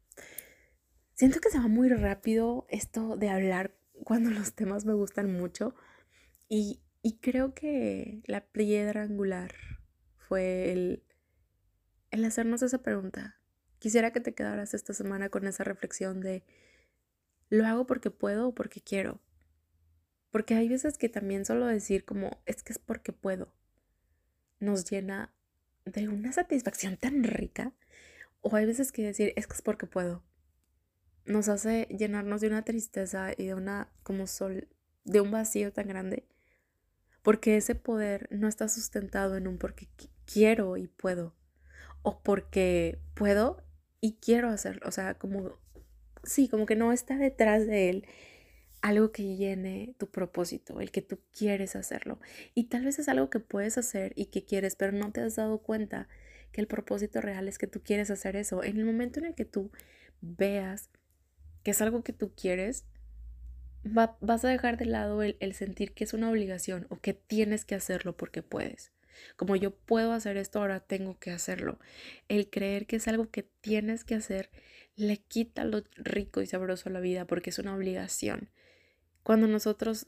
siento 1.14 1.40
que 1.40 1.50
se 1.50 1.60
va 1.60 1.68
muy 1.68 1.88
rápido 1.90 2.66
esto 2.70 3.16
de 3.16 3.30
hablar 3.30 3.74
cuando 4.04 4.32
los 4.32 4.54
temas 4.54 4.86
me 4.86 4.94
gustan 4.94 5.32
mucho 5.32 5.76
y, 6.50 6.82
y 7.02 7.18
creo 7.18 7.54
que 7.54 8.22
la 8.26 8.42
piedra 8.42 9.04
angular 9.04 9.54
fue 10.18 10.72
el, 10.72 11.04
el 12.12 12.26
hacernos 12.26 12.62
esa 12.62 12.82
pregunta. 12.84 13.40
Quisiera 13.80 14.12
que 14.12 14.20
te 14.20 14.34
quedaras 14.34 14.74
esta 14.74 14.94
semana 14.94 15.30
con 15.30 15.48
esa 15.48 15.64
reflexión 15.64 16.22
de, 16.22 16.44
¿lo 17.50 17.66
hago 17.66 17.88
porque 17.88 18.12
puedo 18.12 18.50
o 18.50 18.56
porque 18.56 18.82
quiero? 18.82 19.20
Porque 20.30 20.54
hay 20.54 20.70
veces 20.70 20.98
que 20.98 21.10
también 21.10 21.46
solo 21.46 21.66
decir 21.66 22.06
como, 22.06 22.42
es 22.46 22.64
que 22.64 22.74
es 22.74 22.80
porque 22.80 23.12
puedo, 23.12 23.54
nos 24.60 24.90
llena 24.90 25.34
de 25.86 26.08
una 26.08 26.32
satisfacción 26.32 26.98
tan 26.98 27.24
rica. 27.24 27.74
O 28.42 28.56
hay 28.56 28.66
veces 28.66 28.92
que 28.92 29.04
decir, 29.04 29.34
es 29.36 29.48
que 29.48 29.54
es 29.54 29.62
porque 29.62 29.86
puedo, 29.86 30.24
nos 31.26 31.48
hace 31.48 31.88
llenarnos 31.90 32.42
de 32.42 32.48
una 32.48 32.64
tristeza 32.64 33.32
y 33.38 33.46
de 33.46 33.54
una 33.54 33.92
como 34.04 34.28
sol, 34.28 34.68
de 35.04 35.22
un 35.22 35.32
vacío 35.32 35.72
tan 35.74 35.88
grande. 35.88 36.26
Porque 37.22 37.58
ese 37.58 37.76
poder 37.76 38.28
no 38.32 38.48
está 38.48 38.68
sustentado 38.68 39.38
en 39.38 39.48
un 39.48 39.58
porque 39.58 39.88
quiero 40.26 40.78
y 40.78 40.88
puedo. 40.88 41.36
O 42.02 42.22
porque 42.22 43.00
puedo 43.14 43.64
y 44.00 44.14
quiero 44.14 44.50
hacerlo. 44.50 44.88
O 44.88 44.92
sea, 44.92 45.16
como, 45.16 45.60
sí, 46.24 46.48
como 46.48 46.66
que 46.66 46.76
no 46.76 46.92
está 46.92 47.18
detrás 47.18 47.68
de 47.68 47.90
él 47.90 48.08
algo 48.82 49.12
que 49.12 49.36
llene 49.36 49.94
tu 49.98 50.10
propósito, 50.10 50.82
el 50.82 50.92
que 50.92 51.02
tú 51.02 51.20
quieres 51.38 51.76
hacerlo. 51.76 52.20
Y 52.56 52.66
tal 52.66 52.86
vez 52.86 53.00
es 53.00 53.08
algo 53.08 53.30
que 53.30 53.40
puedes 53.40 53.78
hacer 53.78 54.14
y 54.16 54.26
que 54.26 54.44
quieres, 54.44 54.76
pero 54.76 54.92
no 54.92 55.12
te 55.12 55.22
has 55.22 55.36
dado 55.36 55.60
cuenta 55.60 56.08
que 56.52 56.62
el 56.62 56.68
propósito 56.68 57.22
real 57.22 57.48
es 57.48 57.58
que 57.58 57.68
tú 57.68 57.82
quieres 57.84 58.10
hacer 58.10 58.36
eso. 58.36 58.64
En 58.64 58.78
el 58.78 58.86
momento 58.86 59.20
en 59.20 59.28
el 59.28 59.36
que 59.36 59.46
tú 59.46 59.72
veas 60.22 60.90
que 61.64 61.72
es 61.72 61.82
algo 61.82 62.04
que 62.04 62.14
tú 62.14 62.34
quieres, 62.36 62.86
vas 63.84 64.46
a 64.46 64.50
dejar 64.50 64.78
de 64.78 64.86
lado 64.86 65.24
el, 65.24 65.38
el 65.40 65.54
sentir 65.54 65.94
que 65.94 66.04
es 66.04 66.14
una 66.14 66.30
obligación 66.30 66.88
o 66.90 67.00
que 67.00 67.14
tienes 67.14 67.66
que 67.66 67.76
hacerlo 67.76 68.16
porque 68.16 68.44
puedes. 68.44 68.92
Como 69.36 69.56
yo 69.56 69.72
puedo 69.72 70.14
hacer 70.14 70.38
esto, 70.38 70.60
ahora 70.60 70.80
tengo 70.80 71.20
que 71.20 71.32
hacerlo. 71.32 71.80
El 72.28 72.50
creer 72.50 72.86
que 72.88 72.98
es 72.98 73.08
algo 73.08 73.30
que 73.30 73.44
tienes 73.44 74.04
que 74.04 74.16
hacer 74.16 74.50
le 74.96 75.18
quita 75.18 75.64
lo 75.64 75.84
rico 75.96 76.42
y 76.42 76.48
sabroso 76.48 76.90
a 76.90 76.92
la 76.92 77.00
vida 77.00 77.26
porque 77.26 77.50
es 77.50 77.60
una 77.60 77.76
obligación. 77.76 78.50
Cuando 79.24 79.48
nosotros 79.48 80.08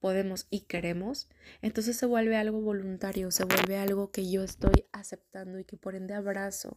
podemos 0.00 0.46
y 0.50 0.62
queremos, 0.62 1.28
entonces 1.62 1.96
se 1.96 2.06
vuelve 2.06 2.36
algo 2.36 2.60
voluntario, 2.60 3.30
se 3.30 3.44
vuelve 3.44 3.76
algo 3.76 4.10
que 4.10 4.28
yo 4.28 4.42
estoy 4.42 4.84
aceptando 4.92 5.58
y 5.58 5.64
que 5.64 5.76
por 5.76 5.94
ende 5.94 6.14
abrazo. 6.14 6.76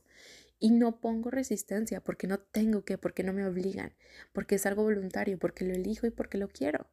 Y 0.59 0.71
no 0.71 0.99
pongo 1.01 1.31
resistencia 1.31 2.01
porque 2.01 2.27
no 2.27 2.39
tengo 2.39 2.85
que, 2.85 2.97
porque 2.97 3.23
no 3.23 3.33
me 3.33 3.45
obligan, 3.45 3.93
porque 4.33 4.55
es 4.55 4.65
algo 4.65 4.83
voluntario, 4.83 5.37
porque 5.37 5.65
lo 5.65 5.73
elijo 5.73 6.07
y 6.07 6.11
porque 6.11 6.37
lo 6.37 6.47
quiero. 6.47 6.87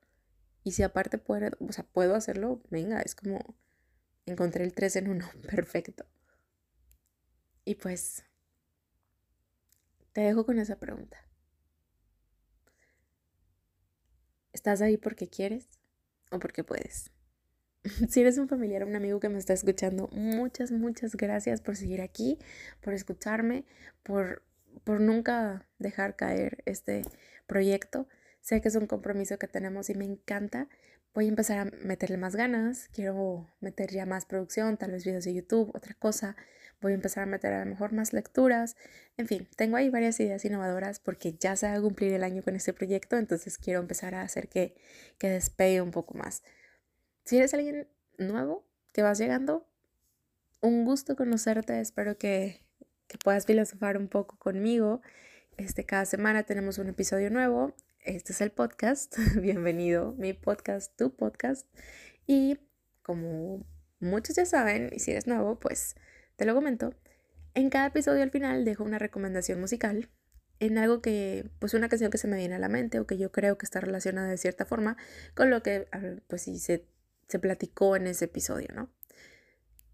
Y 0.64 0.72
si 0.72 0.82
aparte 0.82 1.18
puedo, 1.18 1.50
o 1.60 1.72
sea, 1.72 1.84
puedo 1.84 2.14
hacerlo, 2.14 2.62
venga, 2.70 3.00
es 3.00 3.14
como 3.14 3.56
encontré 4.26 4.64
el 4.64 4.74
3 4.74 4.96
en 4.96 5.08
1, 5.08 5.28
perfecto. 5.50 6.06
Y 7.64 7.76
pues 7.76 8.24
te 10.12 10.22
dejo 10.22 10.44
con 10.44 10.58
esa 10.58 10.76
pregunta. 10.76 11.18
¿Estás 14.52 14.82
ahí 14.82 14.96
porque 14.96 15.28
quieres 15.28 15.68
o 16.30 16.38
porque 16.38 16.64
puedes? 16.64 17.10
Si 18.08 18.20
eres 18.20 18.38
un 18.38 18.48
familiar 18.48 18.82
o 18.82 18.86
un 18.86 18.96
amigo 18.96 19.20
que 19.20 19.28
me 19.28 19.38
está 19.38 19.52
escuchando, 19.52 20.08
muchas, 20.12 20.70
muchas 20.70 21.16
gracias 21.16 21.60
por 21.60 21.76
seguir 21.76 22.00
aquí, 22.00 22.38
por 22.80 22.94
escucharme, 22.94 23.64
por, 24.02 24.42
por 24.84 25.00
nunca 25.00 25.66
dejar 25.78 26.16
caer 26.16 26.62
este 26.66 27.02
proyecto. 27.46 28.08
Sé 28.40 28.60
que 28.60 28.68
es 28.68 28.76
un 28.76 28.86
compromiso 28.86 29.38
que 29.38 29.48
tenemos 29.48 29.90
y 29.90 29.94
me 29.94 30.04
encanta, 30.04 30.68
voy 31.14 31.26
a 31.26 31.28
empezar 31.28 31.58
a 31.58 31.64
meterle 31.64 32.16
más 32.16 32.34
ganas, 32.36 32.88
quiero 32.92 33.48
meter 33.60 33.90
ya 33.90 34.06
más 34.06 34.26
producción, 34.26 34.76
tal 34.76 34.92
vez 34.92 35.04
videos 35.04 35.24
de 35.24 35.34
YouTube, 35.34 35.70
otra 35.74 35.94
cosa, 35.94 36.36
voy 36.80 36.92
a 36.92 36.94
empezar 36.96 37.22
a 37.22 37.26
meter 37.26 37.52
a 37.52 37.64
lo 37.64 37.70
mejor 37.70 37.92
más 37.92 38.12
lecturas, 38.12 38.76
en 39.16 39.28
fin, 39.28 39.48
tengo 39.56 39.76
ahí 39.76 39.90
varias 39.90 40.18
ideas 40.18 40.44
innovadoras 40.44 40.98
porque 40.98 41.34
ya 41.34 41.54
se 41.54 41.66
va 41.68 41.74
a 41.74 41.80
cumplir 41.80 42.12
el 42.14 42.24
año 42.24 42.42
con 42.42 42.56
este 42.56 42.72
proyecto, 42.72 43.16
entonces 43.16 43.58
quiero 43.58 43.78
empezar 43.78 44.14
a 44.16 44.22
hacer 44.22 44.48
que, 44.48 44.74
que 45.18 45.28
despegue 45.28 45.80
un 45.82 45.92
poco 45.92 46.14
más. 46.14 46.42
Si 47.24 47.38
eres 47.38 47.54
alguien 47.54 47.88
nuevo 48.18 48.64
que 48.92 49.02
vas 49.02 49.18
llegando, 49.18 49.66
un 50.60 50.84
gusto 50.84 51.16
conocerte, 51.16 51.80
espero 51.80 52.18
que, 52.18 52.60
que 53.06 53.18
puedas 53.18 53.46
filosofar 53.46 53.96
un 53.96 54.08
poco 54.08 54.36
conmigo. 54.38 55.00
Este, 55.56 55.84
cada 55.84 56.04
semana 56.04 56.44
tenemos 56.44 56.78
un 56.78 56.88
episodio 56.88 57.30
nuevo 57.30 57.74
este 58.04 58.32
es 58.32 58.40
el 58.40 58.50
podcast. 58.50 59.16
Bienvenido, 59.40 60.12
mi 60.18 60.32
podcast, 60.32 60.96
tu 60.96 61.14
podcast. 61.14 61.68
Y 62.26 62.58
como 63.02 63.64
muchos 64.00 64.34
ya 64.34 64.44
saben, 64.44 64.90
y 64.92 64.98
si 64.98 65.12
eres 65.12 65.28
nuevo, 65.28 65.60
pues 65.60 65.94
te 66.34 66.44
lo 66.44 66.52
comento. 66.54 66.94
En 67.54 67.70
cada 67.70 67.86
episodio 67.86 68.24
al 68.24 68.32
final 68.32 68.64
dejo 68.64 68.82
una 68.82 68.98
recomendación 68.98 69.60
musical 69.60 70.08
en 70.58 70.78
algo 70.78 71.00
que, 71.00 71.48
pues 71.60 71.74
una 71.74 71.88
canción 71.88 72.10
que 72.10 72.18
se 72.18 72.26
me 72.26 72.36
viene 72.36 72.56
a 72.56 72.58
la 72.58 72.68
mente 72.68 72.98
o 72.98 73.06
que 73.06 73.18
yo 73.18 73.30
creo 73.30 73.56
que 73.56 73.66
está 73.66 73.80
relacionada 73.80 74.28
de 74.28 74.36
cierta 74.36 74.64
forma 74.64 74.96
con 75.34 75.50
lo 75.50 75.62
que, 75.62 75.86
pues 76.26 76.42
sí, 76.42 76.58
se, 76.58 76.84
se 77.32 77.38
platicó 77.38 77.96
en 77.96 78.06
ese 78.06 78.26
episodio, 78.26 78.68
¿no? 78.74 78.90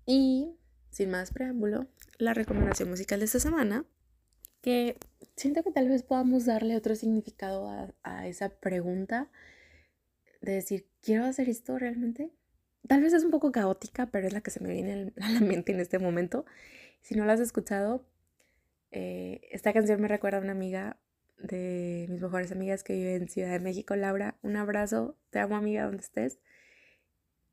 Y 0.04 0.56
sin 0.90 1.10
más 1.10 1.30
preámbulo, 1.30 1.86
la 2.18 2.34
recomendación 2.34 2.90
musical 2.90 3.20
de 3.20 3.26
esta 3.26 3.38
semana 3.38 3.84
que 4.60 4.98
siento 5.36 5.62
que 5.62 5.70
tal 5.70 5.88
vez 5.88 6.02
podamos 6.02 6.46
darle 6.46 6.76
otro 6.76 6.96
significado 6.96 7.94
a, 8.02 8.26
esa 8.26 8.48
pregunta 8.48 9.30
de 10.40 10.52
decir, 10.54 10.88
¿quiero 11.00 11.24
hacer 11.24 11.48
esto 11.48 11.78
realmente? 11.78 12.32
Tal 12.88 13.02
vez 13.02 13.12
es 13.12 13.22
un 13.22 13.30
poco 13.30 13.52
caótica, 13.52 14.06
pero 14.06 14.26
es 14.26 14.32
la 14.32 14.40
que 14.40 14.50
se 14.50 14.60
me 14.60 14.72
viene 14.72 15.12
a 15.20 15.30
la 15.30 15.40
mente 15.40 15.70
en 15.70 15.78
este 15.78 16.00
momento. 16.00 16.44
Si 17.02 17.14
no 17.14 17.24
la 17.24 17.34
has 17.34 17.40
escuchado, 17.40 18.04
eh, 18.90 19.42
esta 19.52 19.72
canción 19.72 20.00
me 20.00 20.08
recuerda 20.08 20.38
a 20.38 20.42
una 20.42 20.52
amiga 20.52 20.98
de 21.38 22.06
mis 22.08 22.20
mejores 22.20 22.50
amigas 22.50 22.82
que 22.82 22.94
vive 22.94 23.14
en 23.14 23.28
Ciudad 23.28 23.52
de 23.52 23.60
México, 23.60 23.94
Laura. 23.94 24.36
Un 24.42 24.56
abrazo, 24.56 25.16
te 25.30 25.38
amo 25.38 25.56
amiga 25.56 25.84
donde 25.84 26.02
estés. 26.02 26.40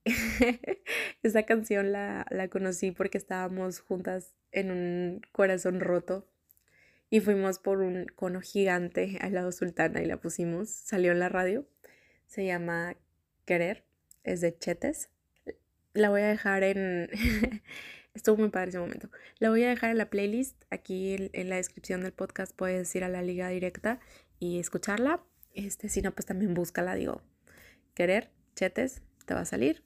Esta 1.23 1.43
canción 1.43 1.91
la, 1.91 2.25
la 2.29 2.47
conocí 2.47 2.91
porque 2.91 3.17
estábamos 3.17 3.79
juntas 3.79 4.33
en 4.51 4.71
un 4.71 5.21
corazón 5.31 5.79
roto 5.79 6.27
y 7.09 7.19
fuimos 7.19 7.59
por 7.59 7.81
un 7.81 8.05
cono 8.15 8.41
gigante 8.41 9.17
al 9.21 9.33
lado 9.33 9.51
sultana 9.51 10.01
y 10.01 10.05
la 10.05 10.17
pusimos. 10.17 10.69
Salió 10.69 11.11
en 11.11 11.19
la 11.19 11.29
radio. 11.29 11.67
Se 12.25 12.45
llama 12.45 12.97
Querer. 13.45 13.83
Es 14.23 14.41
de 14.41 14.57
Chetes. 14.57 15.09
La 15.93 16.09
voy 16.09 16.21
a 16.21 16.27
dejar 16.27 16.63
en... 16.63 17.09
Estuvo 18.13 18.37
muy 18.37 18.49
padre 18.49 18.69
ese 18.69 18.79
momento. 18.79 19.09
La 19.39 19.49
voy 19.49 19.63
a 19.63 19.69
dejar 19.69 19.91
en 19.91 19.97
la 19.97 20.09
playlist. 20.09 20.63
Aquí 20.71 21.29
en, 21.31 21.49
la 21.49 21.57
descripción 21.57 22.01
del 22.01 22.13
podcast 22.13 22.55
puedes 22.55 22.93
ir 22.95 23.03
a 23.03 23.09
la 23.09 23.21
liga 23.21 23.49
directa 23.49 23.99
y 24.39 24.59
escucharla. 24.59 25.23
Este, 25.53 25.89
si 25.89 26.01
no, 26.01 26.11
pues 26.11 26.25
también 26.25 26.53
búscala, 26.53 26.95
digo. 26.95 27.21
Querer, 27.93 28.31
Chetes, 28.55 29.01
te 29.25 29.33
va 29.33 29.41
a 29.41 29.45
salir. 29.45 29.83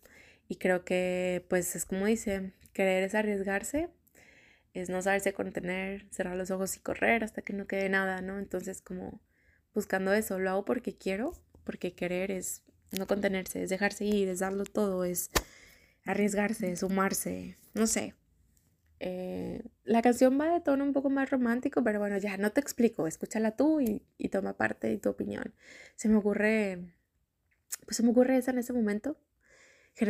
Y 0.49 0.57
creo 0.57 0.83
que, 0.83 1.45
pues 1.47 1.75
es 1.77 1.85
como 1.85 2.05
dice, 2.05 2.51
querer 2.73 3.03
es 3.03 3.15
arriesgarse 3.15 3.89
es 4.73 4.89
no 4.89 5.01
saberse 5.01 5.33
contener, 5.33 6.05
cerrar 6.11 6.35
los 6.35 6.51
ojos 6.51 6.75
y 6.75 6.79
correr 6.79 7.23
hasta 7.23 7.41
que 7.41 7.53
no 7.53 7.67
quede 7.67 7.89
nada, 7.89 8.21
¿no? 8.21 8.39
Entonces 8.39 8.81
como 8.81 9.21
buscando 9.73 10.13
eso, 10.13 10.39
lo 10.39 10.49
hago 10.51 10.65
porque 10.65 10.95
quiero, 10.95 11.33
porque 11.63 11.93
querer 11.93 12.31
es 12.31 12.63
no 12.97 13.07
contenerse, 13.07 13.63
es 13.63 13.69
dejarse 13.69 14.05
ir, 14.05 14.29
es 14.29 14.39
darlo 14.39 14.63
todo, 14.65 15.03
es 15.05 15.31
arriesgarse, 16.05 16.75
sumarse, 16.75 17.57
no 17.73 17.87
sé. 17.87 18.15
Eh, 19.01 19.63
la 19.85 20.01
canción 20.01 20.39
va 20.39 20.51
de 20.53 20.59
tono 20.61 20.83
un 20.83 20.93
poco 20.93 21.09
más 21.09 21.29
romántico, 21.29 21.83
pero 21.83 21.99
bueno, 21.99 22.17
ya 22.17 22.37
no 22.37 22.51
te 22.51 22.59
explico, 22.59 23.07
escúchala 23.07 23.55
tú 23.55 23.79
y, 23.79 24.03
y 24.17 24.29
toma 24.29 24.57
parte 24.57 24.87
de 24.87 24.97
tu 24.97 25.09
opinión. 25.09 25.53
Se 25.95 26.09
me 26.09 26.17
ocurre, 26.17 26.93
pues 27.85 27.97
se 27.97 28.03
me 28.03 28.11
ocurre 28.11 28.37
esa 28.37 28.51
en 28.51 28.59
ese 28.59 28.73
momento. 28.73 29.17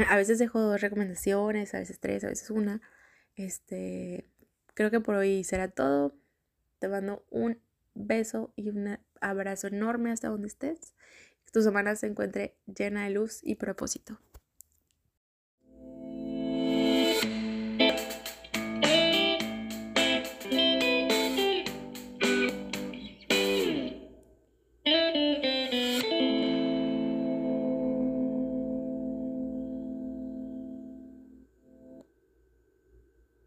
A 0.07 0.15
veces 0.15 0.39
dejo 0.39 0.59
dos 0.59 0.81
recomendaciones, 0.81 1.73
a 1.73 1.79
veces 1.79 1.99
tres, 1.99 2.23
a 2.23 2.27
veces 2.27 2.49
una. 2.51 2.81
Este, 3.35 4.29
Creo 4.79 4.91
que 4.91 5.01
por 5.01 5.15
hoy 5.15 5.43
será 5.43 5.67
todo. 5.67 6.15
Te 6.79 6.87
mando 6.87 7.25
un 7.29 7.59
beso 7.95 8.53
y 8.55 8.69
un 8.69 8.97
abrazo 9.19 9.67
enorme 9.67 10.09
hasta 10.09 10.29
donde 10.29 10.47
estés. 10.47 10.93
Que 11.43 11.51
tu 11.51 11.61
semana 11.61 11.97
se 11.97 12.07
encuentre 12.07 12.55
llena 12.65 13.03
de 13.03 13.09
luz 13.09 13.41
y 13.43 13.55
propósito. 13.55 14.21